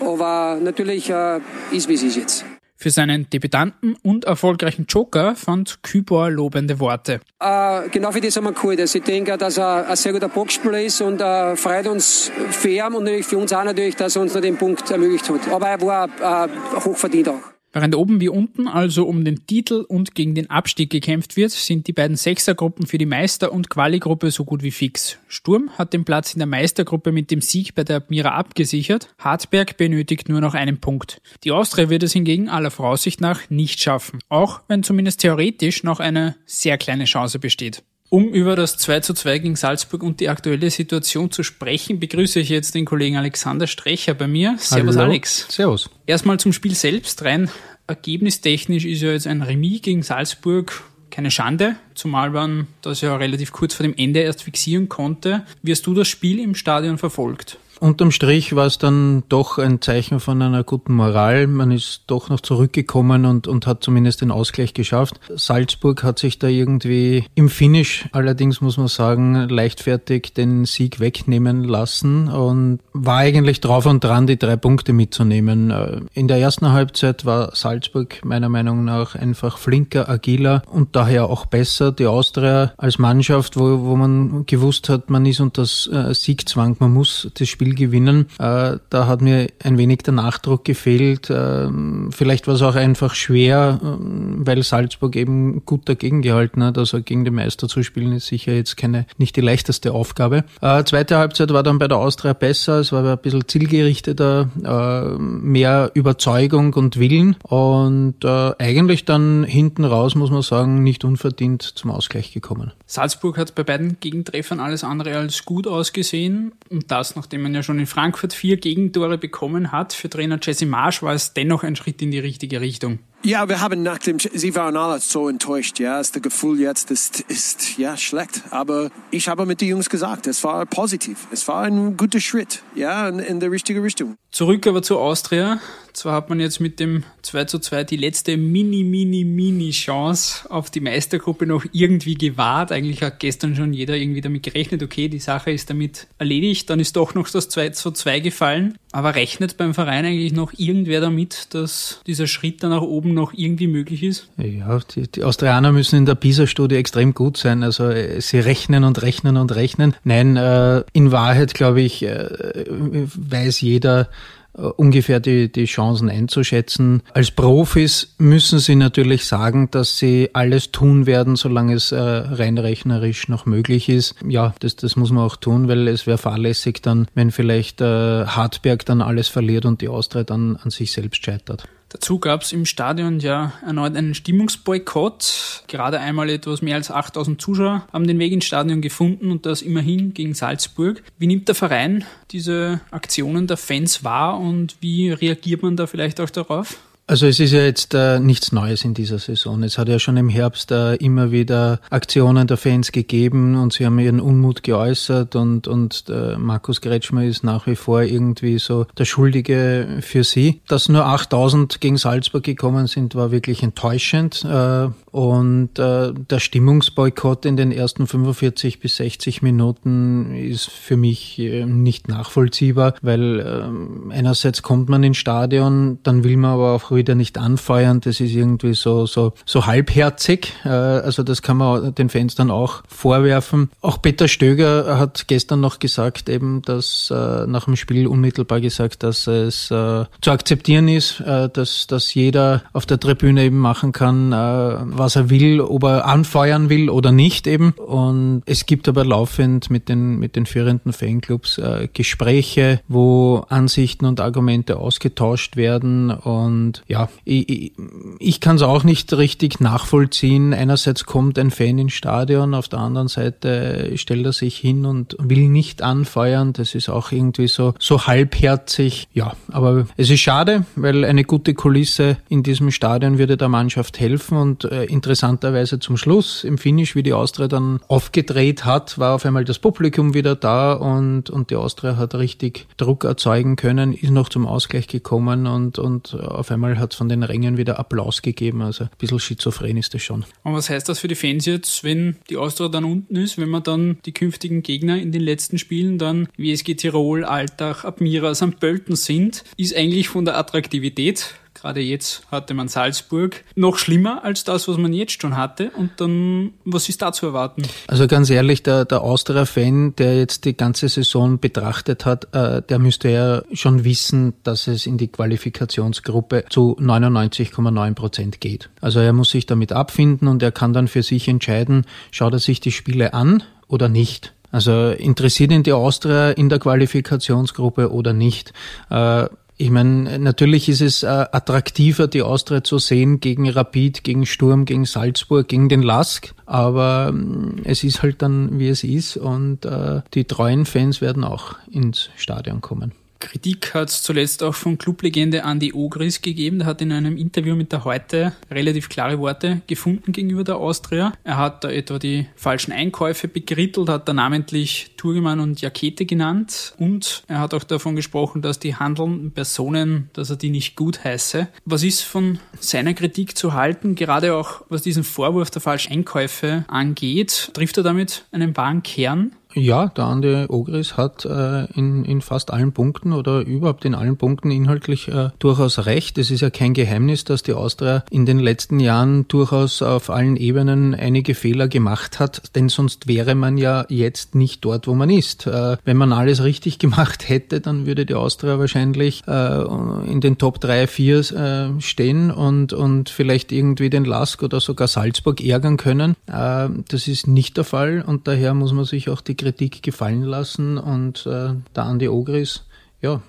aber 0.01 0.59
natürlich 0.61 1.09
äh, 1.09 1.39
ist, 1.71 1.87
wie 1.87 1.93
es 1.93 2.03
ist 2.03 2.17
jetzt. 2.17 2.45
Für 2.81 2.89
seinen 2.89 3.29
Debütanten 3.29 3.95
und 4.01 4.25
erfolgreichen 4.25 4.87
Joker 4.89 5.35
fand 5.35 5.83
Kübauer 5.83 6.31
lobende 6.31 6.79
Worte. 6.79 7.19
Äh, 7.39 7.89
genau 7.89 8.11
für 8.11 8.21
das 8.21 8.35
haben 8.37 8.45
wir 8.45 8.53
geholt. 8.53 8.79
Also 8.79 8.97
ich 8.97 9.03
denke, 9.03 9.37
dass 9.37 9.59
er 9.59 9.87
ein 9.87 9.95
sehr 9.95 10.13
guter 10.13 10.29
Boxspieler 10.29 10.81
ist 10.81 10.99
und 10.99 11.21
äh, 11.21 11.55
freut 11.55 11.85
uns 11.85 12.31
für 12.49 12.69
ihn 12.69 12.81
und 12.85 13.03
natürlich 13.03 13.27
für 13.27 13.37
uns 13.37 13.53
auch 13.53 13.63
natürlich, 13.63 13.95
dass 13.97 14.15
er 14.15 14.23
uns 14.23 14.33
noch 14.33 14.41
den 14.41 14.57
Punkt 14.57 14.89
ermöglicht 14.89 15.29
hat. 15.29 15.47
Aber 15.51 15.67
er 15.69 15.79
war 15.81 16.47
äh, 16.47 16.79
hochverdient 16.79 17.29
auch. 17.29 17.60
Während 17.73 17.95
oben 17.95 18.19
wie 18.19 18.27
unten 18.27 18.67
also 18.67 19.05
um 19.05 19.23
den 19.23 19.47
Titel 19.47 19.85
und 19.87 20.13
gegen 20.13 20.35
den 20.35 20.49
Abstieg 20.49 20.89
gekämpft 20.89 21.37
wird, 21.37 21.51
sind 21.51 21.87
die 21.87 21.93
beiden 21.93 22.17
Sechsergruppen 22.17 22.85
für 22.85 22.97
die 22.97 23.05
Meister- 23.05 23.53
und 23.53 23.69
Quali-Gruppe 23.69 24.29
so 24.31 24.43
gut 24.43 24.61
wie 24.61 24.71
fix. 24.71 25.17
Sturm 25.29 25.69
hat 25.77 25.93
den 25.93 26.03
Platz 26.03 26.33
in 26.33 26.39
der 26.39 26.47
Meistergruppe 26.47 27.13
mit 27.13 27.31
dem 27.31 27.39
Sieg 27.39 27.73
bei 27.73 27.85
der 27.85 27.97
Admira 27.97 28.31
abgesichert. 28.31 29.07
Hartberg 29.17 29.77
benötigt 29.77 30.27
nur 30.27 30.41
noch 30.41 30.53
einen 30.53 30.79
Punkt. 30.79 31.21
Die 31.45 31.51
Austria 31.51 31.89
wird 31.89 32.03
es 32.03 32.11
hingegen 32.11 32.49
aller 32.49 32.71
Voraussicht 32.71 33.21
nach 33.21 33.49
nicht 33.49 33.79
schaffen, 33.79 34.19
auch 34.27 34.61
wenn 34.67 34.83
zumindest 34.83 35.21
theoretisch 35.21 35.83
noch 35.83 36.01
eine 36.01 36.35
sehr 36.45 36.77
kleine 36.77 37.05
Chance 37.05 37.39
besteht. 37.39 37.83
Um 38.13 38.27
über 38.27 38.57
das 38.57 38.75
2 38.75 38.99
zu 38.99 39.13
2 39.13 39.39
gegen 39.39 39.55
Salzburg 39.55 40.03
und 40.03 40.19
die 40.19 40.27
aktuelle 40.27 40.69
Situation 40.69 41.31
zu 41.31 41.43
sprechen, 41.43 41.97
begrüße 42.01 42.41
ich 42.41 42.49
jetzt 42.49 42.75
den 42.75 42.83
Kollegen 42.83 43.15
Alexander 43.15 43.67
Strecher 43.67 44.13
bei 44.13 44.27
mir. 44.27 44.55
Servus 44.57 44.97
Hallo. 44.97 45.11
Alex. 45.11 45.45
Servus. 45.47 45.89
Erstmal 46.05 46.37
zum 46.37 46.51
Spiel 46.51 46.75
selbst 46.75 47.23
rein. 47.23 47.49
Ergebnistechnisch 47.87 48.83
ist 48.83 49.01
ja 49.01 49.11
jetzt 49.11 49.27
ein 49.27 49.41
Remis 49.41 49.81
gegen 49.81 50.03
Salzburg 50.03 50.83
keine 51.09 51.31
Schande, 51.31 51.75
zumal 51.93 52.31
man 52.31 52.67
das 52.81 53.01
ja 53.01 53.15
relativ 53.15 53.51
kurz 53.51 53.75
vor 53.75 53.85
dem 53.85 53.93
Ende 53.95 54.21
erst 54.21 54.43
fixieren 54.43 54.89
konnte. 54.89 55.45
Wie 55.61 55.71
hast 55.71 55.85
du 55.85 55.93
das 55.93 56.07
Spiel 56.07 56.39
im 56.39 56.55
Stadion 56.55 56.97
verfolgt? 56.97 57.57
Unterm 57.81 58.11
Strich 58.11 58.55
war 58.55 58.67
es 58.67 58.77
dann 58.77 59.23
doch 59.27 59.57
ein 59.57 59.81
Zeichen 59.81 60.19
von 60.19 60.39
einer 60.39 60.63
guten 60.63 60.93
Moral. 60.93 61.47
Man 61.47 61.71
ist 61.71 62.03
doch 62.05 62.29
noch 62.29 62.39
zurückgekommen 62.39 63.25
und, 63.25 63.47
und 63.47 63.65
hat 63.65 63.83
zumindest 63.83 64.21
den 64.21 64.29
Ausgleich 64.29 64.75
geschafft. 64.75 65.19
Salzburg 65.35 66.03
hat 66.03 66.19
sich 66.19 66.37
da 66.37 66.45
irgendwie 66.45 67.25
im 67.33 67.49
Finish 67.49 68.07
allerdings, 68.11 68.61
muss 68.61 68.77
man 68.77 68.87
sagen, 68.87 69.49
leichtfertig 69.49 70.35
den 70.35 70.65
Sieg 70.65 70.99
wegnehmen 70.99 71.63
lassen 71.63 72.27
und 72.27 72.81
war 72.93 73.17
eigentlich 73.17 73.61
drauf 73.61 73.87
und 73.87 74.03
dran, 74.03 74.27
die 74.27 74.37
drei 74.37 74.57
Punkte 74.57 74.93
mitzunehmen. 74.93 76.07
In 76.13 76.27
der 76.27 76.37
ersten 76.37 76.71
Halbzeit 76.71 77.25
war 77.25 77.55
Salzburg 77.55 78.23
meiner 78.23 78.49
Meinung 78.49 78.85
nach 78.85 79.15
einfach 79.15 79.57
flinker, 79.57 80.07
agiler 80.07 80.61
und 80.71 80.95
daher 80.95 81.31
auch 81.31 81.47
besser. 81.47 81.91
Die 81.91 82.05
Austria 82.05 82.73
als 82.77 82.99
Mannschaft, 82.99 83.57
wo, 83.57 83.81
wo 83.81 83.95
man 83.95 84.45
gewusst 84.45 84.87
hat, 84.87 85.09
man 85.09 85.25
ist 85.25 85.39
unter 85.39 85.65
Siegzwang, 85.65 86.75
man 86.77 86.93
muss 86.93 87.27
das 87.33 87.49
Spiel 87.49 87.70
Spiel 87.71 87.87
gewinnen. 87.87 88.27
Äh, 88.39 88.77
da 88.89 89.07
hat 89.07 89.21
mir 89.21 89.47
ein 89.63 89.77
wenig 89.77 89.99
der 89.99 90.13
Nachdruck 90.13 90.65
gefehlt. 90.65 91.29
Äh, 91.29 91.67
vielleicht 92.11 92.47
war 92.47 92.55
es 92.55 92.61
auch 92.61 92.75
einfach 92.75 93.15
schwer, 93.15 93.79
äh, 93.81 93.87
weil 93.89 94.63
Salzburg 94.63 95.15
eben 95.15 95.65
gut 95.65 95.87
dagegen 95.87 96.21
gehalten 96.21 96.63
hat. 96.63 96.77
Also 96.77 97.01
gegen 97.01 97.25
den 97.25 97.33
Meister 97.33 97.67
zu 97.67 97.83
spielen 97.83 98.13
ist 98.13 98.27
sicher 98.27 98.53
jetzt 98.53 98.77
keine, 98.77 99.05
nicht 99.17 99.35
die 99.35 99.41
leichteste 99.41 99.93
Aufgabe. 99.93 100.43
Äh, 100.61 100.83
zweite 100.83 101.17
Halbzeit 101.17 101.51
war 101.53 101.63
dann 101.63 101.79
bei 101.79 101.87
der 101.87 101.97
Austria 101.97 102.33
besser. 102.33 102.79
Es 102.79 102.91
war 102.91 103.05
ein 103.05 103.17
bisschen 103.17 103.47
zielgerichteter, 103.47 104.49
äh, 104.63 105.19
mehr 105.19 105.91
Überzeugung 105.93 106.73
und 106.73 106.99
Willen 106.99 107.35
und 107.43 108.23
äh, 108.23 108.51
eigentlich 108.57 109.05
dann 109.05 109.43
hinten 109.43 109.85
raus, 109.85 110.15
muss 110.15 110.31
man 110.31 110.41
sagen, 110.41 110.83
nicht 110.83 111.03
unverdient 111.03 111.61
zum 111.61 111.91
Ausgleich 111.91 112.33
gekommen. 112.33 112.71
Salzburg 112.91 113.37
hat 113.37 113.55
bei 113.55 113.63
beiden 113.63 114.01
Gegentreffern 114.01 114.59
alles 114.59 114.83
andere 114.83 115.15
als 115.15 115.45
gut 115.45 115.65
ausgesehen 115.65 116.51
und 116.69 116.91
das, 116.91 117.15
nachdem 117.15 117.43
man 117.43 117.55
ja 117.55 117.63
schon 117.63 117.79
in 117.79 117.87
Frankfurt 117.87 118.33
vier 118.33 118.57
Gegentore 118.57 119.17
bekommen 119.17 119.71
hat. 119.71 119.93
Für 119.93 120.09
Trainer 120.09 120.39
Jesse 120.41 120.65
Marsch 120.65 121.01
war 121.01 121.13
es 121.13 121.31
dennoch 121.31 121.63
ein 121.63 121.77
Schritt 121.77 122.01
in 122.01 122.11
die 122.11 122.19
richtige 122.19 122.59
Richtung. 122.59 122.99
Ja, 123.23 123.47
wir 123.47 123.61
haben 123.61 123.83
nach 123.83 123.99
dem, 123.99 124.17
sie 124.17 124.55
waren 124.55 124.75
alle 124.75 124.99
so 124.99 125.29
enttäuscht, 125.29 125.79
ja, 125.79 125.99
das 125.99 126.11
Gefühl 126.11 126.59
jetzt 126.59 126.89
ist, 126.89 127.19
ist, 127.21 127.77
ja, 127.77 127.95
schlecht. 127.95 128.41
Aber 128.49 128.89
ich 129.11 129.27
habe 129.27 129.45
mit 129.45 129.61
den 129.61 129.69
Jungs 129.69 129.91
gesagt, 129.91 130.25
es 130.25 130.43
war 130.43 130.65
positiv. 130.65 131.27
Es 131.31 131.47
war 131.47 131.63
ein 131.63 131.97
guter 131.97 132.19
Schritt, 132.19 132.63
ja, 132.73 133.07
in, 133.07 133.19
in 133.19 133.39
der 133.39 133.51
richtige 133.51 133.83
Richtung. 133.83 134.15
Zurück 134.31 134.65
aber 134.65 134.81
zu 134.81 134.97
Austria. 134.97 135.59
Zwar 135.93 136.13
hat 136.13 136.29
man 136.29 136.39
jetzt 136.39 136.59
mit 136.59 136.79
dem 136.79 137.03
2 137.21 137.45
zu 137.45 137.59
2 137.59 137.83
die 137.83 137.97
letzte 137.97 138.37
mini, 138.37 138.83
mini, 138.83 139.25
mini 139.25 139.71
Chance 139.71 140.49
auf 140.49 140.69
die 140.69 140.79
Meistergruppe 140.79 141.45
noch 141.45 141.65
irgendwie 141.73 142.15
gewahrt. 142.15 142.71
Eigentlich 142.71 143.03
hat 143.03 143.19
gestern 143.19 143.55
schon 143.55 143.73
jeder 143.73 143.97
irgendwie 143.97 144.21
damit 144.21 144.43
gerechnet, 144.43 144.83
okay, 144.83 145.09
die 145.09 145.19
Sache 145.19 145.51
ist 145.51 145.69
damit 145.69 146.07
erledigt. 146.17 146.69
Dann 146.69 146.79
ist 146.79 146.95
doch 146.95 147.13
noch 147.13 147.29
das 147.29 147.49
2 147.49 147.69
zu 147.69 147.91
2 147.91 148.21
gefallen. 148.21 148.77
Aber 148.93 149.15
rechnet 149.15 149.57
beim 149.57 149.73
Verein 149.73 150.05
eigentlich 150.05 150.33
noch 150.33 150.53
irgendwer 150.55 151.01
damit, 151.01 151.53
dass 151.53 152.01
dieser 152.07 152.27
Schritt 152.27 152.63
da 152.63 152.69
nach 152.69 152.81
oben 152.81 153.10
noch 153.11 153.33
irgendwie 153.33 153.67
möglich 153.67 154.03
ist? 154.03 154.29
Ja, 154.37 154.79
die, 154.95 155.11
die 155.11 155.23
Austrianer 155.23 155.71
müssen 155.71 155.97
in 155.97 156.05
der 156.05 156.15
PISA-Studie 156.15 156.75
extrem 156.75 157.13
gut 157.13 157.37
sein. 157.37 157.63
Also 157.63 157.89
äh, 157.89 158.21
sie 158.21 158.39
rechnen 158.39 158.83
und 158.83 159.01
rechnen 159.01 159.37
und 159.37 159.53
rechnen. 159.55 159.95
Nein, 160.03 160.37
äh, 160.37 160.83
in 160.93 161.11
Wahrheit 161.11 161.53
glaube 161.53 161.81
ich, 161.81 162.03
äh, 162.03 162.27
weiß 162.67 163.61
jeder, 163.61 164.09
ungefähr 164.53 165.19
die, 165.19 165.51
die 165.51 165.65
Chancen 165.65 166.09
einzuschätzen. 166.09 167.03
Als 167.13 167.31
Profis 167.31 168.15
müssen 168.17 168.59
sie 168.59 168.75
natürlich 168.75 169.25
sagen, 169.25 169.69
dass 169.71 169.97
sie 169.97 170.29
alles 170.33 170.71
tun 170.71 171.05
werden, 171.05 171.35
solange 171.35 171.75
es 171.75 171.91
äh, 171.91 171.99
rein 171.99 172.57
rechnerisch 172.57 173.29
noch 173.29 173.45
möglich 173.45 173.87
ist. 173.87 174.15
Ja, 174.27 174.53
das, 174.59 174.75
das 174.75 174.95
muss 174.95 175.11
man 175.11 175.23
auch 175.23 175.37
tun, 175.37 175.67
weil 175.67 175.87
es 175.87 176.05
wäre 176.05 176.17
fahrlässig 176.17 176.81
dann, 176.81 177.07
wenn 177.15 177.31
vielleicht 177.31 177.81
äh, 177.81 178.25
Hartberg 178.25 178.85
dann 178.85 179.01
alles 179.01 179.29
verliert 179.29 179.65
und 179.65 179.81
die 179.81 179.87
Austria 179.87 180.23
dann 180.23 180.57
an 180.57 180.69
sich 180.69 180.91
selbst 180.91 181.23
scheitert. 181.23 181.63
Dazu 181.91 182.19
gab 182.19 182.43
es 182.43 182.53
im 182.53 182.65
Stadion 182.65 183.19
ja 183.19 183.51
erneut 183.65 183.97
einen 183.97 184.13
Stimmungsboykott. 184.15 185.63
Gerade 185.67 185.99
einmal 185.99 186.29
etwas 186.29 186.61
mehr 186.61 186.75
als 186.75 186.89
8000 186.89 187.41
Zuschauer 187.41 187.85
haben 187.91 188.07
den 188.07 188.17
Weg 188.17 188.31
ins 188.31 188.45
Stadion 188.45 188.79
gefunden 188.79 189.29
und 189.29 189.45
das 189.45 189.61
immerhin 189.61 190.13
gegen 190.13 190.33
Salzburg. 190.33 191.03
Wie 191.17 191.27
nimmt 191.27 191.49
der 191.49 191.55
Verein 191.55 192.05
diese 192.31 192.79
Aktionen 192.91 193.45
der 193.47 193.57
Fans 193.57 194.05
wahr 194.05 194.39
und 194.39 194.77
wie 194.79 195.11
reagiert 195.11 195.63
man 195.63 195.75
da 195.75 195.85
vielleicht 195.85 196.21
auch 196.21 196.29
darauf? 196.29 196.77
Also 197.11 197.27
es 197.27 197.41
ist 197.41 197.51
ja 197.51 197.59
jetzt 197.59 197.93
äh, 197.93 198.21
nichts 198.21 198.53
Neues 198.53 198.85
in 198.85 198.93
dieser 198.93 199.19
Saison. 199.19 199.63
Es 199.63 199.77
hat 199.77 199.89
ja 199.89 199.99
schon 199.99 200.15
im 200.15 200.29
Herbst 200.29 200.71
äh, 200.71 200.95
immer 200.95 201.29
wieder 201.29 201.81
Aktionen 201.89 202.47
der 202.47 202.55
Fans 202.55 202.93
gegeben 202.93 203.57
und 203.57 203.73
sie 203.73 203.85
haben 203.85 203.99
ihren 203.99 204.21
Unmut 204.21 204.63
geäußert 204.63 205.35
und, 205.35 205.67
und 205.67 206.05
äh, 206.07 206.37
Markus 206.37 206.79
Kretschmer 206.79 207.25
ist 207.25 207.43
nach 207.43 207.67
wie 207.67 207.75
vor 207.75 208.03
irgendwie 208.03 208.59
so 208.59 208.85
der 208.97 209.03
Schuldige 209.03 209.97
für 209.99 210.23
sie. 210.23 210.61
Dass 210.69 210.87
nur 210.87 211.05
8000 211.05 211.81
gegen 211.81 211.97
Salzburg 211.97 212.45
gekommen 212.45 212.87
sind, 212.87 213.13
war 213.13 213.29
wirklich 213.31 213.61
enttäuschend. 213.61 214.45
Äh, 214.45 214.87
und 215.11 215.77
äh, 215.77 216.13
der 216.13 216.39
Stimmungsboykott 216.39 217.45
in 217.45 217.57
den 217.57 217.73
ersten 217.73 218.07
45 218.07 218.79
bis 218.79 218.95
60 218.95 219.41
Minuten 219.41 220.33
ist 220.33 220.69
für 220.69 220.95
mich 220.95 221.37
äh, 221.39 221.65
nicht 221.65 222.07
nachvollziehbar, 222.07 222.93
weil 223.01 223.41
äh, 223.41 224.13
einerseits 224.13 224.61
kommt 224.61 224.87
man 224.87 225.03
ins 225.03 225.17
Stadion, 225.17 225.99
dann 226.03 226.23
will 226.23 226.37
man 226.37 226.51
aber 226.51 226.71
auch 226.71 226.91
wieder 227.01 227.15
nicht 227.15 227.39
anfeuern. 227.39 227.99
Das 227.99 228.19
ist 228.19 228.33
irgendwie 228.33 228.75
so 228.75 229.07
so 229.07 229.33
so 229.45 229.65
halbherzig. 229.65 230.53
Äh, 230.63 230.69
also 230.69 231.23
das 231.23 231.41
kann 231.41 231.57
man 231.57 231.95
den 231.95 232.09
Fans 232.09 232.35
dann 232.35 232.51
auch 232.51 232.83
vorwerfen. 232.87 233.71
Auch 233.81 234.01
Peter 234.01 234.27
Stöger 234.27 234.99
hat 234.99 235.27
gestern 235.27 235.61
noch 235.61 235.79
gesagt, 235.79 236.29
eben, 236.29 236.61
dass 236.61 237.11
äh, 237.11 237.47
nach 237.47 237.65
dem 237.65 237.75
Spiel 237.75 238.05
unmittelbar 238.05 238.61
gesagt, 238.61 239.01
dass 239.01 239.25
es 239.25 239.71
äh, 239.71 240.05
zu 240.21 240.31
akzeptieren 240.31 240.87
ist, 240.87 241.23
dass 241.53 241.87
dass 241.87 242.13
jeder 242.13 242.61
auf 242.73 242.85
der 242.85 242.99
Tribüne 242.99 243.43
eben 243.45 243.57
machen 243.57 243.91
kann. 243.91 244.31
Was 244.31 245.15
er 245.15 245.29
will, 245.29 245.61
ob 245.61 245.83
er 245.83 246.05
anfeuern 246.05 246.69
will 246.69 246.89
oder 246.89 247.11
nicht 247.11 247.47
eben. 247.47 247.71
Und 247.71 248.43
es 248.45 248.65
gibt 248.65 248.87
aber 248.87 249.03
laufend 249.03 249.69
mit 249.69 249.89
den, 249.89 250.19
mit 250.19 250.35
den 250.35 250.45
führenden 250.45 250.93
Fanclubs 250.93 251.59
Gespräche, 251.93 252.81
wo 252.87 253.45
Ansichten 253.49 254.05
und 254.05 254.19
Argumente 254.19 254.77
ausgetauscht 254.77 255.55
werden. 255.55 256.11
Und 256.11 256.83
ja, 256.91 257.07
ich, 257.23 257.71
ich 258.19 258.41
kann 258.41 258.57
es 258.57 258.63
auch 258.63 258.83
nicht 258.83 259.13
richtig 259.13 259.61
nachvollziehen. 259.61 260.53
Einerseits 260.53 261.05
kommt 261.05 261.39
ein 261.39 261.49
Fan 261.49 261.79
ins 261.79 261.93
Stadion, 261.93 262.53
auf 262.53 262.67
der 262.67 262.79
anderen 262.79 263.07
Seite 263.07 263.93
stellt 263.95 264.25
er 264.25 264.33
sich 264.33 264.57
hin 264.57 264.85
und 264.85 265.15
will 265.17 265.47
nicht 265.47 265.81
anfeuern. 265.81 266.51
Das 266.51 266.75
ist 266.75 266.89
auch 266.89 267.13
irgendwie 267.13 267.47
so, 267.47 267.73
so 267.79 268.07
halbherzig. 268.07 269.07
Ja, 269.13 269.37
aber 269.53 269.87
es 269.95 270.09
ist 270.09 270.19
schade, 270.19 270.65
weil 270.75 271.05
eine 271.05 271.23
gute 271.23 271.53
Kulisse 271.53 272.17
in 272.27 272.43
diesem 272.43 272.71
Stadion 272.71 273.17
würde 273.17 273.37
der 273.37 273.47
Mannschaft 273.47 273.97
helfen 273.97 274.37
und 274.37 274.65
äh, 274.65 274.83
interessanterweise 274.83 275.79
zum 275.79 275.95
Schluss 275.95 276.43
im 276.43 276.57
Finish, 276.57 276.93
wie 276.95 277.03
die 277.03 277.13
Austria 277.13 277.47
dann 277.47 277.79
aufgedreht 277.87 278.65
hat, 278.65 278.99
war 278.99 279.15
auf 279.15 279.25
einmal 279.25 279.45
das 279.45 279.59
Publikum 279.59 280.13
wieder 280.13 280.35
da 280.35 280.73
und, 280.73 281.29
und 281.29 281.51
die 281.51 281.55
Austria 281.55 281.95
hat 281.95 282.15
richtig 282.15 282.67
Druck 282.75 283.05
erzeugen 283.05 283.55
können, 283.55 283.93
ist 283.93 284.11
noch 284.11 284.27
zum 284.27 284.45
Ausgleich 284.45 284.89
gekommen 284.89 285.47
und, 285.47 285.79
und 285.79 286.19
auf 286.19 286.51
einmal 286.51 286.80
hat 286.81 286.93
von 286.93 287.07
den 287.07 287.23
Rängen 287.23 287.57
wieder 287.57 287.79
Applaus 287.79 288.21
gegeben. 288.21 288.61
Also 288.61 288.85
ein 288.85 288.89
bisschen 288.97 289.19
schizophren 289.19 289.77
ist 289.77 289.93
das 289.93 290.01
schon. 290.01 290.25
Und 290.43 290.53
was 290.53 290.69
heißt 290.69 290.89
das 290.89 290.99
für 290.99 291.07
die 291.07 291.15
Fans 291.15 291.45
jetzt, 291.45 291.83
wenn 291.83 292.17
die 292.29 292.37
Austria 292.37 292.67
dann 292.67 292.83
unten 292.83 293.15
ist, 293.15 293.37
wenn 293.37 293.49
man 293.49 293.63
dann 293.63 293.97
die 294.05 294.13
künftigen 294.13 294.63
Gegner 294.63 294.99
in 294.99 295.11
den 295.11 295.21
letzten 295.21 295.57
Spielen 295.57 295.97
dann 295.97 296.27
WSG 296.37 296.75
Tirol, 296.75 297.23
Altach, 297.23 297.85
Admira, 297.85 298.35
St. 298.35 298.59
Pölten 298.59 298.95
sind, 298.95 299.43
ist 299.57 299.75
eigentlich 299.75 300.09
von 300.09 300.25
der 300.25 300.37
Attraktivität 300.37 301.35
Gerade 301.61 301.79
jetzt 301.79 302.23
hatte 302.31 302.55
man 302.55 302.69
Salzburg 302.69 303.43
noch 303.55 303.77
schlimmer 303.77 304.23
als 304.23 304.43
das, 304.43 304.67
was 304.67 304.77
man 304.77 304.93
jetzt 304.93 305.21
schon 305.21 305.37
hatte. 305.37 305.69
Und 305.77 305.91
dann, 305.97 306.53
was 306.65 306.89
ist 306.89 307.03
da 307.03 307.11
zu 307.11 307.27
erwarten? 307.27 307.61
Also 307.87 308.07
ganz 308.07 308.31
ehrlich, 308.31 308.63
der, 308.63 308.83
der 308.85 309.01
Austria-Fan, 309.01 309.95
der 309.95 310.17
jetzt 310.17 310.45
die 310.45 310.57
ganze 310.57 310.89
Saison 310.89 311.39
betrachtet 311.39 312.05
hat, 312.05 312.33
äh, 312.33 312.63
der 312.63 312.79
müsste 312.79 313.09
ja 313.09 313.43
schon 313.53 313.83
wissen, 313.83 314.33
dass 314.41 314.65
es 314.65 314.87
in 314.87 314.97
die 314.97 315.09
Qualifikationsgruppe 315.09 316.45
zu 316.49 316.75
99,9 316.79 317.93
Prozent 317.93 318.41
geht. 318.41 318.71
Also 318.81 318.99
er 318.99 319.13
muss 319.13 319.29
sich 319.29 319.45
damit 319.45 319.71
abfinden 319.71 320.27
und 320.27 320.41
er 320.41 320.51
kann 320.51 320.73
dann 320.73 320.87
für 320.87 321.03
sich 321.03 321.27
entscheiden, 321.27 321.85
schaut 322.09 322.33
er 322.33 322.39
sich 322.39 322.59
die 322.59 322.71
Spiele 322.71 323.13
an 323.13 323.43
oder 323.67 323.87
nicht. 323.87 324.33
Also 324.51 324.89
interessiert 324.89 325.51
ihn 325.51 325.63
die 325.63 325.71
Austria 325.71 326.31
in 326.31 326.49
der 326.49 326.59
Qualifikationsgruppe 326.59 327.91
oder 327.91 328.13
nicht? 328.13 328.51
Äh, 328.89 329.27
ich 329.61 329.69
meine, 329.69 330.17
natürlich 330.17 330.67
ist 330.69 330.81
es 330.81 331.03
äh, 331.03 331.07
attraktiver, 331.07 332.07
die 332.07 332.23
Austria 332.23 332.63
zu 332.63 332.79
sehen 332.79 333.19
gegen 333.19 333.47
Rapid, 333.47 334.03
gegen 334.03 334.25
Sturm, 334.25 334.65
gegen 334.65 334.85
Salzburg, 334.85 335.47
gegen 335.47 335.69
den 335.69 335.83
Lask. 335.83 336.33
Aber 336.47 337.09
ähm, 337.09 337.57
es 337.63 337.83
ist 337.83 338.01
halt 338.01 338.23
dann, 338.23 338.57
wie 338.57 338.69
es 338.69 338.83
ist. 338.83 339.17
Und 339.17 339.65
äh, 339.65 340.01
die 340.15 340.25
treuen 340.25 340.65
Fans 340.65 340.99
werden 340.99 341.23
auch 341.23 341.57
ins 341.69 342.09
Stadion 342.15 342.61
kommen. 342.61 342.93
Kritik 343.21 343.73
hat 343.73 343.89
es 343.89 344.03
zuletzt 344.03 344.43
auch 344.43 344.55
von 344.55 344.77
Clublegende 344.77 345.43
Andy 345.45 345.73
Ogris 345.73 346.21
gegeben. 346.21 346.59
Der 346.59 346.67
hat 346.67 346.81
in 346.81 346.91
einem 346.91 347.15
Interview 347.15 347.55
mit 347.55 347.71
der 347.71 347.85
Heute 347.85 348.33
relativ 348.49 348.89
klare 348.89 349.19
Worte 349.19 349.61
gefunden 349.67 350.11
gegenüber 350.11 350.43
der 350.43 350.57
Austria. 350.57 351.13
Er 351.23 351.37
hat 351.37 351.63
da 351.63 351.69
etwa 351.69 351.99
die 351.99 352.27
falschen 352.35 352.73
Einkäufe 352.73 353.27
bekrittelt, 353.27 353.87
hat 353.87 354.09
da 354.09 354.13
namentlich 354.13 354.91
Turgemann 354.97 355.39
und 355.39 355.61
Jakete 355.61 356.05
genannt 356.05 356.73
und 356.77 357.23
er 357.27 357.39
hat 357.39 357.53
auch 357.53 357.63
davon 357.63 357.95
gesprochen, 357.95 358.41
dass 358.41 358.59
die 358.59 358.75
handelnden 358.75 359.31
Personen, 359.31 360.09
dass 360.13 360.29
er 360.29 360.35
die 360.35 360.49
nicht 360.49 360.75
gut 360.75 361.03
heiße. 361.03 361.47
Was 361.63 361.83
ist 361.83 362.01
von 362.01 362.39
seiner 362.59 362.93
Kritik 362.93 363.37
zu 363.37 363.53
halten, 363.53 363.95
gerade 363.95 364.35
auch 364.35 364.63
was 364.69 364.81
diesen 364.81 365.03
Vorwurf 365.03 365.51
der 365.51 365.61
falschen 365.61 365.93
Einkäufe 365.93 366.65
angeht? 366.67 367.51
Trifft 367.53 367.77
er 367.77 367.83
damit 367.83 368.25
einen 368.31 368.57
wahren 368.57 368.83
Kern? 368.83 369.33
Ja, 369.53 369.87
der 369.87 370.05
Andi 370.05 370.45
Ogris 370.47 370.97
hat 370.97 371.25
äh, 371.25 371.65
in, 371.73 372.05
in 372.05 372.21
fast 372.21 372.51
allen 372.51 372.71
Punkten 372.71 373.13
oder 373.13 373.41
überhaupt 373.41 373.85
in 373.85 373.95
allen 373.95 374.17
Punkten 374.17 374.49
inhaltlich 374.49 375.07
äh, 375.09 375.29
durchaus 375.39 375.85
recht. 375.85 376.17
Es 376.17 376.31
ist 376.31 376.41
ja 376.41 376.49
kein 376.49 376.73
Geheimnis, 376.73 377.23
dass 377.25 377.43
die 377.43 377.53
Austria 377.53 378.03
in 378.09 378.25
den 378.25 378.39
letzten 378.39 378.79
Jahren 378.79 379.27
durchaus 379.27 379.81
auf 379.81 380.09
allen 380.09 380.37
Ebenen 380.37 380.95
einige 380.95 381.35
Fehler 381.35 381.67
gemacht 381.67 382.19
hat, 382.19 382.55
denn 382.55 382.69
sonst 382.69 383.07
wäre 383.07 383.35
man 383.35 383.57
ja 383.57 383.85
jetzt 383.89 384.35
nicht 384.35 384.63
dort, 384.63 384.87
wo 384.87 384.95
man 384.95 385.09
ist. 385.09 385.47
Äh, 385.47 385.77
wenn 385.83 385.97
man 385.97 386.13
alles 386.13 386.43
richtig 386.43 386.79
gemacht 386.79 387.27
hätte, 387.27 387.59
dann 387.59 387.85
würde 387.85 388.05
die 388.05 388.15
Austria 388.15 388.57
wahrscheinlich 388.57 389.23
äh, 389.27 389.63
in 390.09 390.21
den 390.21 390.37
Top 390.37 390.61
3, 390.61 390.87
4 390.87 391.19
äh, 391.19 391.81
stehen 391.81 392.31
und, 392.31 392.73
und 392.73 393.09
vielleicht 393.09 393.51
irgendwie 393.51 393.89
den 393.89 394.05
Lask 394.05 394.43
oder 394.43 394.59
sogar 394.59 394.87
Salzburg 394.87 395.41
ärgern 395.41 395.77
können. 395.77 396.15
Äh, 396.27 396.69
das 396.87 397.07
ist 397.07 397.27
nicht 397.27 397.57
der 397.57 397.63
Fall 397.63 398.03
und 398.05 398.27
daher 398.27 398.53
muss 398.53 398.71
man 398.71 398.85
sich 398.85 399.09
auch 399.09 399.21
die 399.21 399.35
Kritik 399.41 399.81
gefallen 399.81 400.23
lassen 400.23 400.77
und 400.77 401.25
äh, 401.25 401.55
der 401.75 401.83
Andi 401.83 402.07
Ogris 402.07 402.63
ja, 403.01 403.21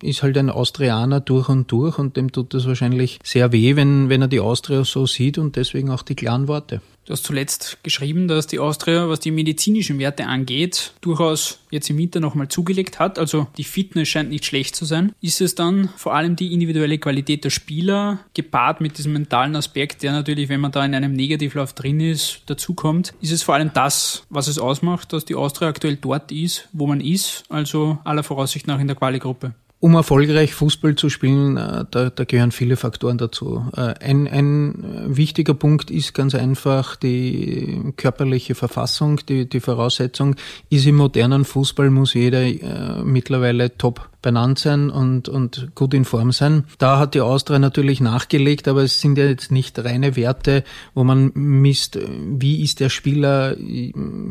ist 0.00 0.22
halt 0.22 0.38
ein 0.38 0.48
Austrianer 0.48 1.20
durch 1.20 1.48
und 1.48 1.70
durch 1.72 1.98
und 1.98 2.16
dem 2.16 2.30
tut 2.30 2.54
das 2.54 2.66
wahrscheinlich 2.66 3.18
sehr 3.24 3.50
weh, 3.50 3.74
wenn, 3.74 4.08
wenn 4.08 4.22
er 4.22 4.28
die 4.28 4.38
Austria 4.38 4.84
so 4.84 5.06
sieht 5.06 5.38
und 5.38 5.56
deswegen 5.56 5.90
auch 5.90 6.02
die 6.02 6.14
klaren 6.14 6.46
Worte. 6.46 6.80
Du 7.04 7.12
hast 7.12 7.24
zuletzt 7.24 7.78
geschrieben, 7.82 8.28
dass 8.28 8.46
die 8.46 8.60
Austria, 8.60 9.08
was 9.08 9.18
die 9.18 9.32
medizinischen 9.32 9.98
Werte 9.98 10.26
angeht, 10.26 10.92
durchaus 11.00 11.58
jetzt 11.70 11.90
im 11.90 11.98
Winter 11.98 12.20
nochmal 12.20 12.46
zugelegt 12.46 13.00
hat. 13.00 13.18
Also 13.18 13.48
die 13.56 13.64
Fitness 13.64 14.08
scheint 14.08 14.30
nicht 14.30 14.44
schlecht 14.44 14.76
zu 14.76 14.84
sein. 14.84 15.12
Ist 15.20 15.40
es 15.40 15.56
dann 15.56 15.88
vor 15.96 16.14
allem 16.14 16.36
die 16.36 16.52
individuelle 16.52 16.98
Qualität 16.98 17.42
der 17.42 17.50
Spieler 17.50 18.20
gepaart 18.34 18.80
mit 18.80 18.98
diesem 18.98 19.14
mentalen 19.14 19.56
Aspekt, 19.56 20.04
der 20.04 20.12
natürlich, 20.12 20.48
wenn 20.48 20.60
man 20.60 20.70
da 20.70 20.84
in 20.84 20.94
einem 20.94 21.12
Negativlauf 21.12 21.72
drin 21.72 21.98
ist, 21.98 22.42
dazukommt? 22.46 23.14
Ist 23.20 23.32
es 23.32 23.42
vor 23.42 23.56
allem 23.56 23.72
das, 23.74 24.24
was 24.30 24.46
es 24.46 24.58
ausmacht, 24.58 25.12
dass 25.12 25.24
die 25.24 25.34
Austria 25.34 25.68
aktuell 25.68 25.96
dort 25.96 26.30
ist, 26.30 26.68
wo 26.72 26.86
man 26.86 27.00
ist, 27.00 27.44
also 27.48 27.98
aller 28.04 28.22
Voraussicht 28.22 28.68
nach 28.68 28.78
in 28.78 28.86
der 28.86 28.96
Quali-Gruppe? 28.96 29.54
Um 29.82 29.96
erfolgreich 29.96 30.54
Fußball 30.54 30.94
zu 30.94 31.10
spielen, 31.10 31.56
äh, 31.56 31.84
da, 31.90 32.08
da 32.08 32.22
gehören 32.22 32.52
viele 32.52 32.76
Faktoren 32.76 33.18
dazu. 33.18 33.66
Äh, 33.76 33.94
ein, 33.98 34.28
ein 34.28 35.08
wichtiger 35.08 35.54
Punkt 35.54 35.90
ist 35.90 36.14
ganz 36.14 36.36
einfach 36.36 36.94
die 36.94 37.92
körperliche 37.96 38.54
Verfassung, 38.54 39.18
die, 39.28 39.48
die 39.48 39.58
Voraussetzung. 39.58 40.36
Ist 40.70 40.86
im 40.86 40.94
modernen 40.94 41.44
Fußball, 41.44 41.90
muss 41.90 42.14
jeder 42.14 42.42
äh, 42.42 43.02
mittlerweile 43.02 43.76
top 43.76 44.08
benannt 44.22 44.58
sein 44.58 44.90
und, 44.90 45.28
und 45.28 45.74
gut 45.74 45.92
in 45.94 46.04
Form 46.04 46.32
sein. 46.32 46.64
Da 46.78 46.98
hat 46.98 47.14
die 47.14 47.20
Austria 47.20 47.58
natürlich 47.58 48.00
nachgelegt, 48.00 48.68
aber 48.68 48.82
es 48.82 49.00
sind 49.00 49.18
ja 49.18 49.26
jetzt 49.26 49.50
nicht 49.50 49.78
reine 49.78 50.16
Werte, 50.16 50.64
wo 50.94 51.04
man 51.04 51.32
misst, 51.34 51.98
wie 51.98 52.62
ist 52.62 52.80
der 52.80 52.88
Spieler 52.88 53.56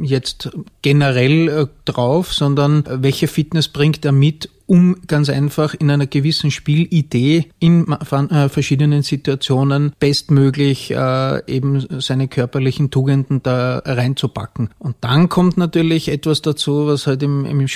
jetzt 0.02 0.50
generell 0.82 1.70
drauf, 1.86 2.34
sondern 2.34 2.84
welche 2.88 3.28
Fitness 3.28 3.68
bringt 3.68 4.06
er 4.06 4.12
mit, 4.12 4.50
um 4.72 4.96
ganz 5.06 5.30
einfach 5.30 5.74
in 5.74 5.92
einer 5.92 6.08
gewissen 6.08 6.50
Spielidee 6.50 7.50
in 7.60 7.92
äh, 7.92 8.48
verschiedenen 8.48 9.02
Situationen 9.02 9.92
bestmöglich 10.00 10.92
äh, 10.92 11.46
eben 11.46 11.86
seine 12.00 12.30
körperlichen 12.30 12.90
Tugenden 12.90 13.44
da 13.44 13.80
reinzupacken. 13.80 14.70
Und 14.80 14.96
dann 15.02 15.28
kommt 15.28 15.58
natürlich 15.58 16.08
etwas 16.08 16.42
dazu, 16.42 16.88
was 16.88 17.06
halt 17.06 17.22
im, 17.22 17.46
im 17.46 17.68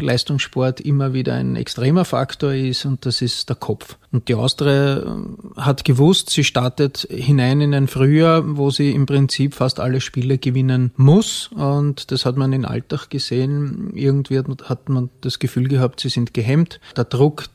Leistungssport 0.00 0.80
immer 0.80 1.12
wieder 1.12 1.34
ein 1.34 1.56
extremer 1.64 2.04
Faktor 2.04 2.52
ist 2.52 2.84
und 2.84 3.06
das 3.06 3.22
ist 3.22 3.48
der 3.48 3.56
Kopf. 3.56 3.96
Und 4.12 4.28
die 4.28 4.34
Austria 4.34 4.98
äh, 4.98 5.04
hat 5.56 5.86
gewusst, 5.86 6.28
sie 6.28 6.44
startet 6.44 7.08
hinein 7.10 7.62
in 7.62 7.72
ein 7.72 7.88
Frühjahr, 7.88 8.42
wo 8.58 8.68
sie 8.68 8.90
im 8.90 9.06
Prinzip 9.06 9.54
fast 9.54 9.80
alle 9.80 10.02
Spiele 10.02 10.36
gewinnen 10.36 10.92
muss. 10.96 11.48
Und 11.54 12.10
das 12.10 12.26
hat 12.26 12.36
man 12.36 12.52
in 12.52 12.66
Alltag 12.66 13.08
gesehen. 13.08 13.92
Irgendwie 13.94 14.38
hat 14.38 14.88
man 14.90 15.08
das 15.22 15.38
Gefühl 15.38 15.68
gehabt, 15.68 16.00
sie 16.00 16.10
sind 16.10 16.34
gehemmt. 16.34 16.80
Der 16.98 17.04
Druck 17.04 17.46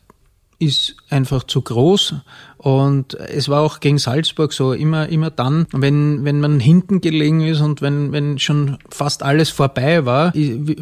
ist 0.58 0.96
einfach 1.10 1.44
zu 1.44 1.62
groß. 1.62 2.16
Und 2.60 3.14
es 3.14 3.48
war 3.48 3.62
auch 3.62 3.80
gegen 3.80 4.00
Salzburg 4.00 4.52
so, 4.52 4.74
immer, 4.74 5.08
immer 5.08 5.32
dann, 5.32 5.66
wenn, 5.72 6.26
wenn 6.26 6.42
man 6.42 6.60
hinten 6.60 7.00
gelegen 7.00 7.40
ist 7.40 7.62
und 7.62 7.82
wenn, 7.82 8.12
wenn 8.12 8.38
schon 8.38 8.78
fast 8.90 9.24
alles 9.24 9.50
vorbei 9.50 10.06
war, 10.06 10.34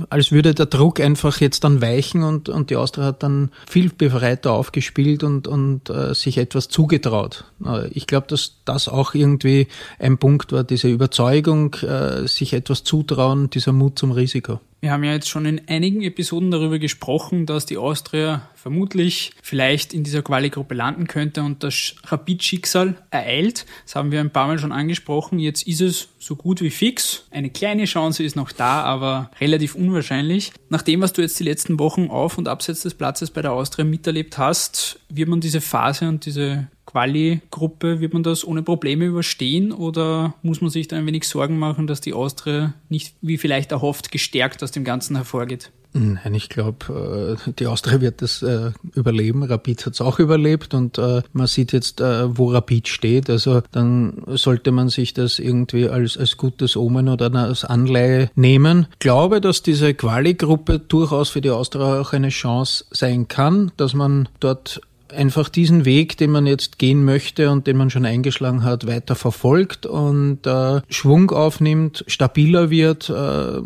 als 0.10 0.32
würde 0.32 0.56
der 0.56 0.66
Druck 0.66 1.00
einfach 1.00 1.40
jetzt 1.40 1.64
dann 1.64 1.80
weichen 1.80 2.24
und, 2.24 2.50
und 2.50 2.72
die 2.72 2.78
Austria 2.78 3.06
hat 3.06 3.22
dann 3.22 3.52
viel 3.70 3.92
befreiter 3.96 4.54
aufgespielt 4.54 5.24
und, 5.24 5.48
und 5.48 5.92
äh, 5.92 6.16
sich 6.16 6.40
etwas 6.40 6.68
zugetraut. 6.68 7.46
Äh, 7.64 7.90
ich 7.90 8.08
glaube, 8.08 8.26
dass 8.26 8.56
das 8.66 8.90
auch 8.90 9.14
irgendwie 9.14 9.68
ein 10.00 10.18
Punkt 10.18 10.52
war, 10.52 10.64
diese 10.64 10.90
Überzeugung, 10.90 11.76
äh, 11.76 12.28
sich 12.28 12.54
etwas 12.54 12.84
zutrauen, 12.84 13.52
dieser 13.52 13.72
Mut 13.72 14.00
zum 14.00 14.12
Risiko. 14.12 14.60
Wir 14.80 14.92
haben 14.92 15.04
ja 15.04 15.14
jetzt 15.14 15.28
schon 15.28 15.46
in 15.46 15.62
einigen 15.68 16.04
Episoden 16.04 16.52
darüber 16.52 16.78
gesprochen, 16.78 17.48
dass 17.48 17.66
die 17.66 17.78
Austria 17.78 18.48
vermutlich 18.54 19.32
vielleicht 19.42 19.92
in 19.92 20.04
dieser 20.04 20.22
Quali-Gruppe 20.22 20.76
landen 20.76 21.08
könnte 21.08 21.42
und 21.42 21.64
das 21.68 21.96
Rapid-Schicksal 22.06 22.96
ereilt. 23.12 23.66
Das 23.86 23.96
haben 23.96 24.12
wir 24.12 24.20
ein 24.20 24.32
paar 24.32 24.48
Mal 24.48 24.60
schon 24.60 24.72
angesprochen. 24.72 25.40
Jetzt 25.40 25.68
ist 25.68 25.82
es 25.82 26.10
so 26.20 26.36
gut 26.36 26.62
wie 26.62 26.70
fix. 26.70 27.26
Eine 27.32 27.50
kleine 27.50 27.86
Chance 27.86 28.24
ist 28.24 28.36
noch 28.36 28.52
da, 28.52 28.84
aber 28.84 29.32
relativ 29.40 29.76
unwahrscheinlich. 29.76 30.52
Nach 30.70 30.82
dem, 30.82 31.02
was 31.02 31.14
du 31.14 31.22
jetzt 31.22 31.40
die 31.40 31.44
letzten 31.44 31.80
Wochen 31.80 32.10
auf 32.10 32.38
und 32.38 32.48
abseits 32.48 32.82
des 32.82 32.94
Platzes 32.94 33.32
bei 33.32 33.42
der 33.42 33.54
Austria 33.54 33.86
miterlebt 33.86 34.38
hast, 34.38 35.00
wird 35.10 35.30
man 35.30 35.42
diese 35.42 35.62
Phase 35.62 36.08
und 36.08 36.26
diese 36.26 36.68
Quali-Gruppe, 36.88 38.00
wird 38.00 38.14
man 38.14 38.24
das 38.24 38.48
ohne 38.48 38.64
Probleme 38.64 39.06
überstehen 39.06 39.72
oder 39.72 40.34
muss 40.42 40.62
man 40.62 40.70
sich 40.70 40.88
da 40.88 40.96
ein 40.96 41.06
wenig 41.06 41.28
Sorgen 41.28 41.60
machen, 41.60 41.86
dass 41.86 42.02
die 42.02 42.14
Austria 42.14 42.74
nicht, 42.90 43.14
wie 43.22 43.38
vielleicht 43.38 43.72
erhofft, 43.72 44.12
gestärkt 44.12 44.64
aus 44.64 44.72
dem 44.72 44.84
Ganzen 44.84 45.16
hervorgeht? 45.16 45.72
Nein, 45.98 46.34
ich 46.36 46.50
glaube, 46.50 47.38
äh, 47.48 47.52
die 47.54 47.68
Austria 47.68 48.02
wird 48.02 48.22
das 48.22 48.44
äh, 48.44 48.72
überleben. 48.94 49.44
Rapid 49.44 49.86
hat 49.86 49.94
es 49.94 50.02
auch 50.02 50.20
überlebt 50.20 50.74
und 50.74 50.98
äh, 50.98 51.22
man 51.34 51.48
sieht 51.48 51.74
jetzt, 51.74 52.00
wo 52.00 52.52
Rapid 52.52 52.88
steht. 52.88 53.30
Also 53.30 53.62
dann 53.72 54.24
sollte 54.28 54.72
man 54.72 54.90
sich 54.90 55.14
das 55.14 55.40
irgendwie 55.40 55.90
als, 55.90 56.18
als 56.18 56.38
gutes 56.38 56.76
Omen 56.78 57.10
oder 57.10 57.34
als 57.34 57.66
Anleihe 57.66 58.30
nehmen. 58.36 58.88
Ich 58.94 59.00
glaube, 59.00 59.42
dass 59.42 59.64
diese 59.64 59.94
Quali-Gruppe 59.94 60.80
durchaus 60.80 61.30
für 61.30 61.42
die 61.42 61.50
Austria 61.50 62.00
auch 62.00 62.14
eine 62.14 62.30
Chance 62.30 62.86
sein 62.92 63.28
kann, 63.28 63.72
dass 63.78 63.94
man 63.94 64.30
dort 64.40 64.82
einfach 65.12 65.50
diesen 65.50 65.86
Weg, 65.86 66.18
den 66.18 66.32
man 66.32 66.46
jetzt 66.46 66.80
gehen 66.80 67.06
möchte 67.06 67.50
und 67.50 67.68
den 67.68 67.78
man 67.78 67.90
schon 67.90 68.06
eingeschlagen 68.06 68.64
hat, 68.64 68.88
weiter 68.88 69.16
verfolgt 69.16 69.86
und 69.86 70.46
äh, 70.46 70.82
Schwung 70.90 71.32
aufnimmt, 71.32 72.04
stabiler 72.08 72.70
wird, 72.70 73.10
äh, 73.10 73.62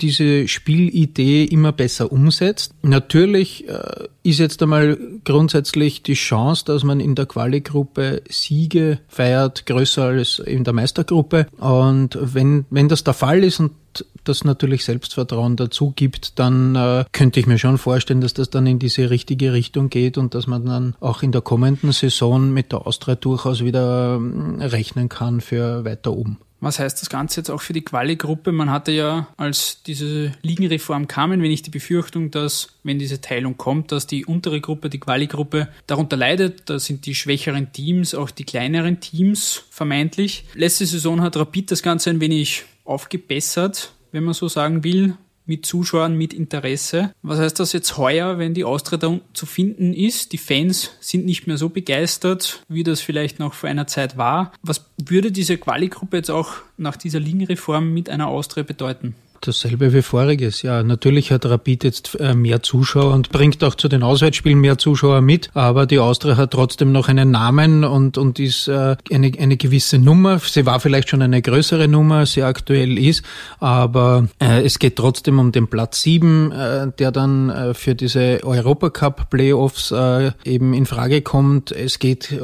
diese 0.00 0.48
Spielidee 0.48 1.44
immer 1.44 1.72
besser 1.72 2.12
umsetzt. 2.12 2.74
Natürlich 2.82 3.68
äh, 3.68 4.08
ist 4.22 4.38
jetzt 4.38 4.62
einmal 4.62 4.98
grundsätzlich 5.24 6.02
die 6.02 6.14
Chance, 6.14 6.64
dass 6.64 6.84
man 6.84 7.00
in 7.00 7.14
der 7.14 7.26
Quali-Gruppe 7.26 8.22
Siege 8.28 8.98
feiert, 9.08 9.66
größer 9.66 10.04
als 10.04 10.38
in 10.38 10.64
der 10.64 10.72
Meistergruppe. 10.72 11.46
Und 11.58 12.18
wenn, 12.20 12.66
wenn 12.70 12.88
das 12.88 13.04
der 13.04 13.14
Fall 13.14 13.42
ist 13.44 13.60
und 13.60 13.72
das 14.24 14.44
natürlich 14.44 14.84
Selbstvertrauen 14.84 15.56
dazu 15.56 15.92
gibt, 15.94 16.38
dann 16.38 16.74
äh, 16.74 17.04
könnte 17.12 17.40
ich 17.40 17.46
mir 17.46 17.58
schon 17.58 17.78
vorstellen, 17.78 18.20
dass 18.20 18.34
das 18.34 18.50
dann 18.50 18.66
in 18.66 18.78
diese 18.78 19.08
richtige 19.10 19.52
Richtung 19.52 19.88
geht 19.88 20.18
und 20.18 20.34
dass 20.34 20.46
man 20.46 20.66
dann 20.66 20.94
auch 21.00 21.22
in 21.22 21.32
der 21.32 21.40
kommenden 21.40 21.92
Saison 21.92 22.50
mit 22.50 22.72
der 22.72 22.86
Austria 22.86 23.14
durchaus 23.14 23.62
wieder 23.62 24.20
äh, 24.20 24.64
rechnen 24.64 25.08
kann 25.08 25.40
für 25.40 25.84
weiter 25.84 26.12
oben. 26.12 26.38
Was 26.60 26.78
heißt 26.78 27.00
das 27.00 27.10
Ganze 27.10 27.40
jetzt 27.40 27.50
auch 27.50 27.60
für 27.60 27.72
die 27.72 27.82
Quali-Gruppe? 27.82 28.50
Man 28.50 28.70
hatte 28.70 28.92
ja, 28.92 29.28
als 29.36 29.82
diese 29.82 30.32
Ligenreform 30.42 31.06
kam, 31.06 31.30
wenn 31.30 31.44
ich 31.44 31.62
die 31.62 31.70
Befürchtung, 31.70 32.30
dass, 32.30 32.68
wenn 32.82 32.98
diese 32.98 33.20
Teilung 33.20 33.56
kommt, 33.56 33.92
dass 33.92 34.06
die 34.06 34.24
untere 34.24 34.60
Gruppe, 34.60 34.88
die 34.88 35.00
Quali-Gruppe 35.00 35.68
darunter 35.86 36.16
leidet. 36.16 36.68
Da 36.70 36.78
sind 36.78 37.06
die 37.06 37.14
schwächeren 37.14 37.72
Teams, 37.72 38.14
auch 38.14 38.30
die 38.30 38.44
kleineren 38.44 39.00
Teams 39.00 39.64
vermeintlich. 39.70 40.44
Letzte 40.54 40.86
Saison 40.86 41.20
hat 41.20 41.36
Rapid 41.36 41.70
das 41.70 41.82
Ganze 41.82 42.10
ein 42.10 42.20
wenig 42.20 42.64
aufgebessert, 42.84 43.92
wenn 44.12 44.24
man 44.24 44.34
so 44.34 44.48
sagen 44.48 44.82
will 44.82 45.16
mit 45.46 45.64
Zuschauern, 45.64 46.16
mit 46.16 46.34
Interesse. 46.34 47.12
Was 47.22 47.38
heißt 47.38 47.58
das 47.60 47.72
jetzt 47.72 47.96
heuer, 47.96 48.38
wenn 48.38 48.54
die 48.54 48.64
Austria 48.64 48.98
da 48.98 49.18
zu 49.32 49.46
finden 49.46 49.94
ist? 49.94 50.32
Die 50.32 50.38
Fans 50.38 50.90
sind 51.00 51.24
nicht 51.24 51.46
mehr 51.46 51.56
so 51.56 51.68
begeistert, 51.68 52.62
wie 52.68 52.82
das 52.82 53.00
vielleicht 53.00 53.38
noch 53.38 53.54
vor 53.54 53.68
einer 53.68 53.86
Zeit 53.86 54.16
war. 54.16 54.52
Was 54.62 54.90
würde 54.98 55.32
diese 55.32 55.56
Quali-Gruppe 55.56 56.18
jetzt 56.18 56.30
auch 56.30 56.54
nach 56.76 56.96
dieser 56.96 57.20
Ligenreform 57.20 57.92
mit 57.92 58.10
einer 58.10 58.26
Austria 58.28 58.64
bedeuten? 58.64 59.14
Dasselbe 59.40 59.92
wie 59.92 60.02
voriges, 60.02 60.62
ja. 60.62 60.82
Natürlich 60.82 61.30
hat 61.32 61.46
Rapid 61.46 61.84
jetzt 61.84 62.18
äh, 62.20 62.34
mehr 62.34 62.62
Zuschauer 62.62 63.14
und 63.14 63.30
bringt 63.30 63.62
auch 63.62 63.74
zu 63.74 63.88
den 63.88 64.02
Auswärtsspielen 64.02 64.58
mehr 64.58 64.78
Zuschauer 64.78 65.20
mit, 65.20 65.50
aber 65.54 65.86
die 65.86 65.98
Austria 65.98 66.36
hat 66.36 66.52
trotzdem 66.52 66.92
noch 66.92 67.08
einen 67.08 67.30
Namen 67.30 67.84
und, 67.84 68.18
und 68.18 68.38
ist 68.38 68.68
äh, 68.68 68.96
eine, 69.10 69.32
eine 69.38 69.56
gewisse 69.56 69.98
Nummer. 69.98 70.38
Sie 70.38 70.66
war 70.66 70.80
vielleicht 70.80 71.10
schon 71.10 71.22
eine 71.22 71.42
größere 71.42 71.88
Nummer, 71.88 72.16
als 72.16 72.32
sie 72.32 72.42
aktuell 72.42 72.98
ist, 72.98 73.24
aber 73.60 74.28
äh, 74.40 74.62
es 74.64 74.78
geht 74.78 74.96
trotzdem 74.96 75.38
um 75.38 75.52
den 75.52 75.68
Platz 75.68 76.02
7, 76.02 76.52
äh, 76.52 76.92
der 76.98 77.12
dann 77.12 77.74
für 77.74 77.94
diese 77.94 78.40
Europacup 78.42 79.30
Playoffs 79.30 79.90
äh, 79.90 80.32
eben 80.44 80.74
in 80.74 80.86
Frage 80.86 81.22
kommt. 81.22 81.72
Es 81.72 81.98
geht 81.98 82.34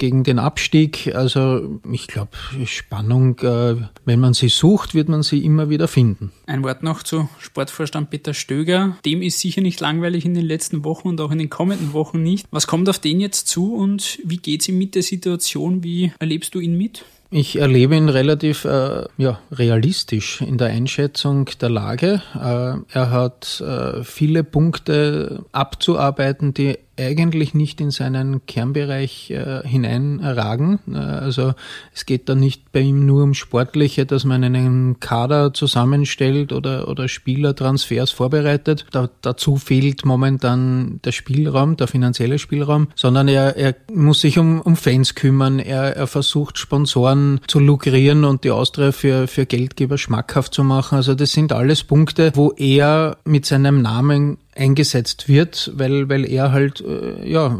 gegen 0.00 0.24
den 0.24 0.40
Abstieg. 0.40 1.14
Also 1.14 1.78
ich 1.92 2.08
glaube, 2.08 2.32
Spannung, 2.64 3.38
äh, 3.40 3.76
wenn 4.04 4.18
man 4.18 4.34
sie 4.34 4.48
sucht, 4.48 4.94
wird 4.94 5.08
man 5.08 5.22
sie 5.22 5.44
immer 5.44 5.70
wieder 5.70 5.86
finden. 5.86 6.32
Ein 6.46 6.64
Wort 6.64 6.82
noch 6.82 7.04
zu 7.04 7.28
Sportvorstand 7.38 8.10
Peter 8.10 8.34
Stöger. 8.34 8.96
Dem 9.04 9.22
ist 9.22 9.38
sicher 9.38 9.60
nicht 9.60 9.78
langweilig 9.78 10.24
in 10.24 10.34
den 10.34 10.46
letzten 10.46 10.84
Wochen 10.84 11.08
und 11.08 11.20
auch 11.20 11.30
in 11.30 11.38
den 11.38 11.50
kommenden 11.50 11.92
Wochen 11.92 12.22
nicht. 12.22 12.46
Was 12.50 12.66
kommt 12.66 12.88
auf 12.88 12.98
den 12.98 13.20
jetzt 13.20 13.46
zu 13.46 13.74
und 13.74 14.18
wie 14.24 14.38
geht 14.38 14.62
es 14.62 14.68
ihm 14.68 14.78
mit 14.78 14.96
der 14.96 15.02
Situation? 15.02 15.84
Wie 15.84 16.12
erlebst 16.18 16.54
du 16.54 16.60
ihn 16.60 16.76
mit? 16.76 17.04
Ich 17.32 17.60
erlebe 17.60 17.94
ihn 17.94 18.08
relativ 18.08 18.64
äh, 18.64 19.04
ja, 19.16 19.38
realistisch 19.52 20.40
in 20.40 20.58
der 20.58 20.68
Einschätzung 20.68 21.48
der 21.60 21.70
Lage. 21.70 22.22
Äh, 22.34 22.82
er 22.92 23.10
hat 23.10 23.60
äh, 23.60 24.02
viele 24.02 24.42
Punkte 24.42 25.44
abzuarbeiten, 25.52 26.54
die 26.54 26.76
eigentlich 27.00 27.54
nicht 27.54 27.80
in 27.80 27.90
seinen 27.90 28.46
Kernbereich 28.46 29.30
äh, 29.30 29.66
hineinragen. 29.66 30.80
Äh, 30.92 30.98
also 30.98 31.54
es 31.94 32.06
geht 32.06 32.28
da 32.28 32.34
nicht 32.34 32.72
bei 32.72 32.80
ihm 32.80 33.06
nur 33.06 33.22
um 33.22 33.34
Sportliche, 33.34 34.06
dass 34.06 34.24
man 34.24 34.44
einen 34.44 35.00
Kader 35.00 35.54
zusammenstellt 35.54 36.52
oder, 36.52 36.88
oder 36.88 37.08
Spielertransfers 37.08 38.10
vorbereitet. 38.10 38.86
Da, 38.90 39.08
dazu 39.22 39.56
fehlt 39.56 40.04
momentan 40.04 41.00
der 41.04 41.12
Spielraum, 41.12 41.76
der 41.76 41.86
finanzielle 41.86 42.38
Spielraum, 42.38 42.88
sondern 42.94 43.28
er, 43.28 43.56
er 43.56 43.74
muss 43.92 44.20
sich 44.20 44.38
um, 44.38 44.60
um 44.60 44.76
Fans 44.76 45.14
kümmern. 45.14 45.58
Er, 45.58 45.96
er 45.96 46.06
versucht 46.06 46.58
Sponsoren 46.58 47.19
zu 47.46 47.58
lukrieren 47.58 48.24
und 48.24 48.44
die 48.44 48.50
Austria 48.50 48.92
für, 48.92 49.26
für 49.26 49.46
Geldgeber 49.46 49.98
schmackhaft 49.98 50.54
zu 50.54 50.64
machen. 50.64 50.96
Also 50.96 51.14
das 51.14 51.32
sind 51.32 51.52
alles 51.52 51.84
Punkte, 51.84 52.32
wo 52.34 52.52
er 52.56 53.16
mit 53.24 53.46
seinem 53.46 53.82
Namen 53.82 54.38
eingesetzt 54.54 55.28
wird, 55.28 55.72
weil, 55.74 56.08
weil 56.08 56.24
er 56.24 56.52
halt 56.52 56.80
äh, 56.82 57.28
ja 57.28 57.56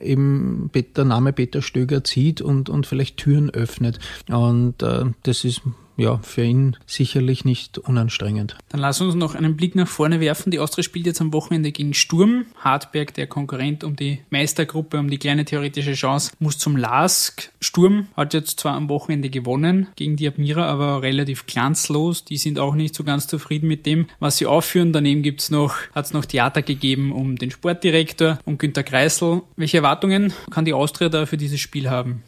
eben 0.00 0.70
der 0.74 1.04
Name 1.04 1.32
Peter 1.32 1.62
Stöger 1.62 2.04
zieht 2.04 2.40
und, 2.40 2.68
und 2.68 2.86
vielleicht 2.86 3.16
Türen 3.16 3.50
öffnet. 3.50 3.98
Und 4.28 4.82
äh, 4.82 5.04
das 5.22 5.44
ist 5.44 5.62
ja, 5.96 6.18
für 6.22 6.42
ihn 6.42 6.76
sicherlich 6.86 7.44
nicht 7.44 7.78
unanstrengend. 7.78 8.56
Dann 8.68 8.80
lass 8.80 9.00
uns 9.00 9.14
noch 9.14 9.34
einen 9.34 9.56
Blick 9.56 9.74
nach 9.74 9.88
vorne 9.88 10.20
werfen. 10.20 10.50
Die 10.50 10.58
Austria 10.58 10.82
spielt 10.82 11.06
jetzt 11.06 11.20
am 11.20 11.32
Wochenende 11.32 11.72
gegen 11.72 11.94
Sturm. 11.94 12.46
Hartberg, 12.58 13.14
der 13.14 13.26
Konkurrent 13.26 13.84
um 13.84 13.96
die 13.96 14.20
Meistergruppe, 14.30 14.98
um 14.98 15.08
die 15.08 15.18
kleine 15.18 15.44
theoretische 15.44 15.94
Chance, 15.94 16.32
muss 16.38 16.58
zum 16.58 16.76
LASK. 16.76 17.52
Sturm 17.60 18.08
hat 18.16 18.34
jetzt 18.34 18.60
zwar 18.60 18.74
am 18.74 18.88
Wochenende 18.88 19.30
gewonnen 19.30 19.88
gegen 19.96 20.16
die 20.16 20.26
Admira, 20.26 20.64
aber 20.64 21.02
relativ 21.02 21.46
glanzlos. 21.46 22.24
Die 22.24 22.38
sind 22.38 22.58
auch 22.58 22.74
nicht 22.74 22.94
so 22.94 23.04
ganz 23.04 23.26
zufrieden 23.26 23.68
mit 23.68 23.86
dem, 23.86 24.06
was 24.18 24.38
sie 24.38 24.46
aufführen. 24.46 24.92
Daneben 24.92 25.22
gibt's 25.22 25.50
noch, 25.50 25.76
hat's 25.94 26.12
noch 26.12 26.24
Theater 26.24 26.62
gegeben 26.62 27.12
um 27.12 27.36
den 27.36 27.50
Sportdirektor, 27.50 28.38
um 28.44 28.58
Günter 28.58 28.82
Kreisel. 28.82 29.42
Welche 29.56 29.78
Erwartungen 29.78 30.32
kann 30.50 30.64
die 30.64 30.72
Austria 30.72 31.08
da 31.08 31.26
für 31.26 31.36
dieses 31.36 31.60
Spiel 31.60 31.90
haben? 31.90 32.22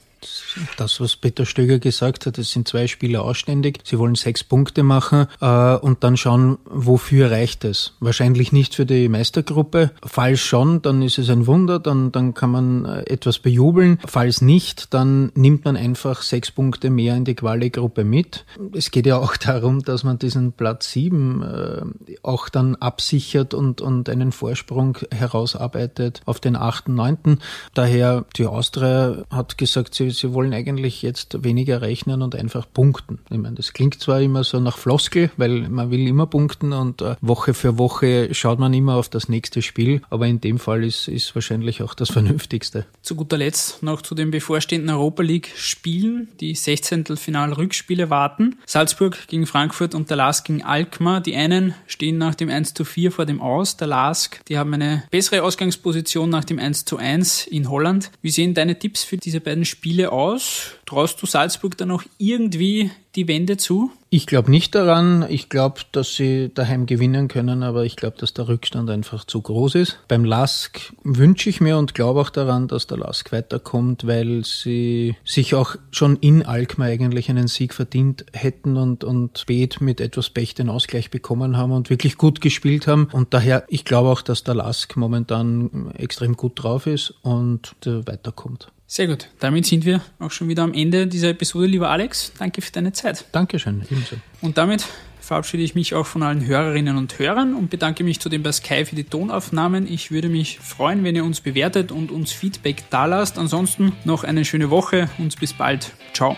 Das, 0.77 1.01
was 1.01 1.17
Peter 1.17 1.47
Stöger 1.47 1.79
gesagt 1.79 2.27
hat, 2.27 2.39
es 2.39 2.51
sind 2.51 2.69
zwei 2.69 2.87
Spieler 2.87 3.23
ausständig. 3.23 3.81
Sie 3.85 3.99
wollen 3.99 4.15
sechs 4.15 4.45
Punkte 4.45 4.83
machen 4.83 5.27
äh, 5.41 5.77
und 5.77 6.05
dann 6.05 6.17
schauen, 6.17 6.59
wofür 6.65 7.31
reicht 7.31 7.65
es. 7.65 7.95
Wahrscheinlich 8.01 8.53
nicht 8.53 8.75
für 8.75 8.87
die 8.87 9.09
Meistergruppe. 9.09 9.91
Falls 10.05 10.41
schon, 10.41 10.83
dann 10.83 11.03
ist 11.03 11.19
es 11.19 11.31
ein 11.31 11.47
Wunder, 11.47 11.79
dann, 11.79 12.13
dann 12.13 12.35
kann 12.35 12.51
man 12.51 12.85
äh, 12.85 13.01
etwas 13.03 13.39
bejubeln. 13.39 13.99
Falls 14.07 14.41
nicht, 14.41 14.95
dann 14.95 15.33
nimmt 15.35 15.65
man 15.65 15.77
einfach 15.77 16.23
sechs 16.23 16.51
Punkte 16.51 16.91
mehr 16.91 17.17
in 17.17 17.25
die 17.25 17.35
Quali-Gruppe 17.35 18.05
mit. 18.05 18.45
Es 18.73 18.91
geht 18.91 19.07
ja 19.07 19.19
auch 19.19 19.37
darum, 19.37 19.83
dass 19.83 20.05
man 20.05 20.19
diesen 20.19 20.53
Platz 20.53 20.91
sieben 20.91 21.43
äh, 21.43 21.83
auch 22.23 22.49
dann 22.49 22.77
absichert 22.77 23.55
und, 23.55 23.81
und 23.81 24.09
einen 24.09 24.33
Vorsprung 24.33 24.99
herausarbeitet 25.13 26.23
auf 26.25 26.41
den 26.41 26.57
achten, 26.57 26.95
neunten. 26.95 27.41
Daher, 27.75 28.25
die 28.37 28.47
Austria 28.47 29.25
hat 29.31 29.59
gesagt, 29.59 29.95
sie 29.95 30.11
sie 30.19 30.33
wollen 30.33 30.53
eigentlich 30.53 31.03
jetzt 31.03 31.45
weniger 31.45 31.83
rechnen 31.83 32.23
und 32.23 32.35
einfach 32.35 32.67
punkten. 32.73 33.19
Ich 33.31 33.39
meine, 33.39 33.57
das 33.57 33.73
klingt 33.73 34.01
zwar 34.01 34.21
immer 34.21 34.45
so 34.45 34.61
nach 34.61 34.79
Floskel, 34.79 35.31
weil 35.37 35.69
man 35.69 35.91
will 35.91 36.07
immer 36.07 36.27
punkten 36.27 36.73
und 36.73 37.03
äh, 37.03 37.17
Woche 37.21 37.55
für 37.55 37.79
Woche 37.79 38.35
schaut 38.35 38.59
man 38.59 38.75
immer 38.75 38.95
auf 38.97 39.09
das 39.09 39.29
nächste 39.29 39.63
Spiel, 39.63 40.03
aber 40.11 40.27
in 40.27 40.41
dem 40.41 40.59
Fall 40.59 40.85
ist, 40.85 41.09
ist 41.09 41.35
wahrscheinlich 41.35 41.83
auch 41.83 41.95
das 41.95 42.11
Vernünftigste. 42.17 42.87
Zu 43.03 43.15
guter 43.15 43.39
Letzt 43.39 43.83
noch 43.83 44.03
zu 44.03 44.15
den 44.15 44.31
bevorstehenden 44.31 44.91
Europa 44.91 45.23
League 45.23 45.51
Spielen. 45.57 46.29
Die 46.41 46.55
16. 46.55 47.17
Final-Rückspiele 47.17 48.11
warten. 48.11 48.57
Salzburg 48.67 49.29
gegen 49.29 49.47
Frankfurt 49.47 49.95
und 49.95 50.11
der 50.11 50.17
LASK 50.17 50.47
gegen 50.47 50.63
Alkmaar. 50.63 51.21
Die 51.21 51.35
einen 51.35 51.75
stehen 51.87 52.19
nach 52.19 52.35
dem 52.35 52.49
1 52.49 52.75
zu 52.75 52.85
4 52.85 53.13
vor 53.13 53.27
dem 53.27 53.41
Aus. 53.41 53.77
Der 53.77 53.87
LASK, 53.87 54.45
die 54.47 54.59
haben 54.59 54.75
eine 54.75 55.05
bessere 55.11 55.43
Ausgangsposition 55.43 56.31
nach 56.31 56.45
dem 56.45 56.59
1 56.59 56.85
zu 56.85 56.97
1 56.97 57.47
in 57.47 57.71
Holland. 57.71 58.11
Wie 58.23 58.31
sehen 58.31 58.55
deine 58.55 58.79
Tipps 58.79 59.05
für 59.05 59.17
diese 59.17 59.41
beiden 59.41 59.65
Spiele 59.65 60.06
aus? 60.13 60.73
Traust 60.87 61.21
du 61.21 61.27
Salzburg 61.27 61.77
dann 61.77 61.89
noch 61.89 62.05
irgendwie 62.19 62.91
die 63.17 63.27
Wende 63.27 63.57
zu? 63.57 63.91
Ich 64.09 64.27
glaube 64.27 64.51
nicht 64.51 64.75
daran. 64.75 65.27
Ich 65.29 65.49
glaube, 65.49 65.81
dass 65.91 66.15
sie 66.15 66.51
daheim 66.55 66.87
gewinnen 66.87 67.27
können, 67.29 67.63
aber 67.63 67.85
ich 67.85 67.97
glaube, 67.97 68.17
dass 68.19 68.35
der 68.35 68.47
Rückstand 68.47 68.89
einfach 68.89 69.25
zu 69.25 69.43
groß 69.43 69.75
ist. 69.75 69.99
Beim 70.07 70.25
Lask 70.25 70.93
wünsche 71.03 71.51
ich 71.51 71.61
mir 71.61 71.77
und 71.77 71.95
glaube 71.95 72.21
auch 72.21 72.31
daran, 72.31 72.69
dass 72.69 72.87
der 72.87 72.99
Lask 72.99 73.33
weiterkommt, 73.33 74.07
weil 74.07 74.45
sie 74.45 75.17
sich 75.25 75.55
auch 75.55 75.77
schon 75.91 76.17
in 76.17 76.45
Alkmaar 76.45 76.89
eigentlich 76.89 77.29
einen 77.29 77.49
Sieg 77.49 77.75
verdient 77.75 78.25
hätten 78.33 78.77
und, 78.77 79.03
und 79.03 79.39
spät 79.39 79.81
mit 79.81 80.01
etwas 80.01 80.31
Pech 80.31 80.55
den 80.55 80.69
Ausgleich 80.69 81.11
bekommen 81.11 81.57
haben 81.57 81.73
und 81.73 81.91
wirklich 81.91 82.17
gut 82.17 82.41
gespielt 82.41 82.87
haben. 82.87 83.09
Und 83.13 83.35
daher, 83.35 83.65
ich 83.69 83.85
glaube 83.85 84.11
auch, 84.11 84.23
dass 84.23 84.45
der 84.45 84.55
Lask 84.55 84.97
momentan 84.97 85.91
extrem 85.97 86.37
gut 86.37 86.63
drauf 86.63 86.87
ist 86.87 87.13
und 87.23 87.75
weiterkommt. 87.85 88.69
Sehr 88.87 89.09
gut. 89.09 89.29
Damit 89.41 89.67
sind 89.67 89.85
wir 89.85 90.01
auch 90.19 90.31
schon 90.31 90.49
wieder 90.49 90.63
am 90.63 90.73
Ende 90.73 91.07
dieser 91.07 91.31
Episode, 91.31 91.67
lieber 91.67 91.91
Alex. 91.91 92.33
Danke 92.39 92.63
für 92.63 92.71
deine 92.71 92.93
Zeit. 92.93 93.25
Dankeschön. 93.33 93.83
Ebenso. 93.91 94.17
Und 94.41 94.59
damit 94.59 94.87
verabschiede 95.21 95.65
ich 95.65 95.75
mich 95.75 95.95
auch 95.95 96.07
von 96.07 96.23
allen 96.23 96.47
Hörerinnen 96.47 96.97
und 96.97 97.19
Hörern 97.19 97.55
und 97.55 97.69
bedanke 97.69 98.05
mich 98.05 98.21
zudem 98.21 98.45
bei 98.45 98.53
Sky 98.53 98.85
für 98.85 98.95
die 98.95 99.05
Tonaufnahmen. 99.05 99.93
Ich 99.93 100.13
würde 100.13 100.29
mich 100.29 100.61
freuen, 100.61 101.03
wenn 101.03 101.17
ihr 101.17 101.25
uns 101.25 101.41
bewertet 101.41 101.91
und 101.91 102.13
uns 102.13 102.33
Feedback 102.33 102.85
da 102.91 103.07
lasst. 103.07 103.39
Ansonsten 103.39 103.93
noch 104.05 104.23
eine 104.23 104.45
schöne 104.45 104.71
Woche 104.71 105.11
und 105.19 105.39
bis 105.41 105.53
bald. 105.53 105.93
Ciao. 106.13 106.37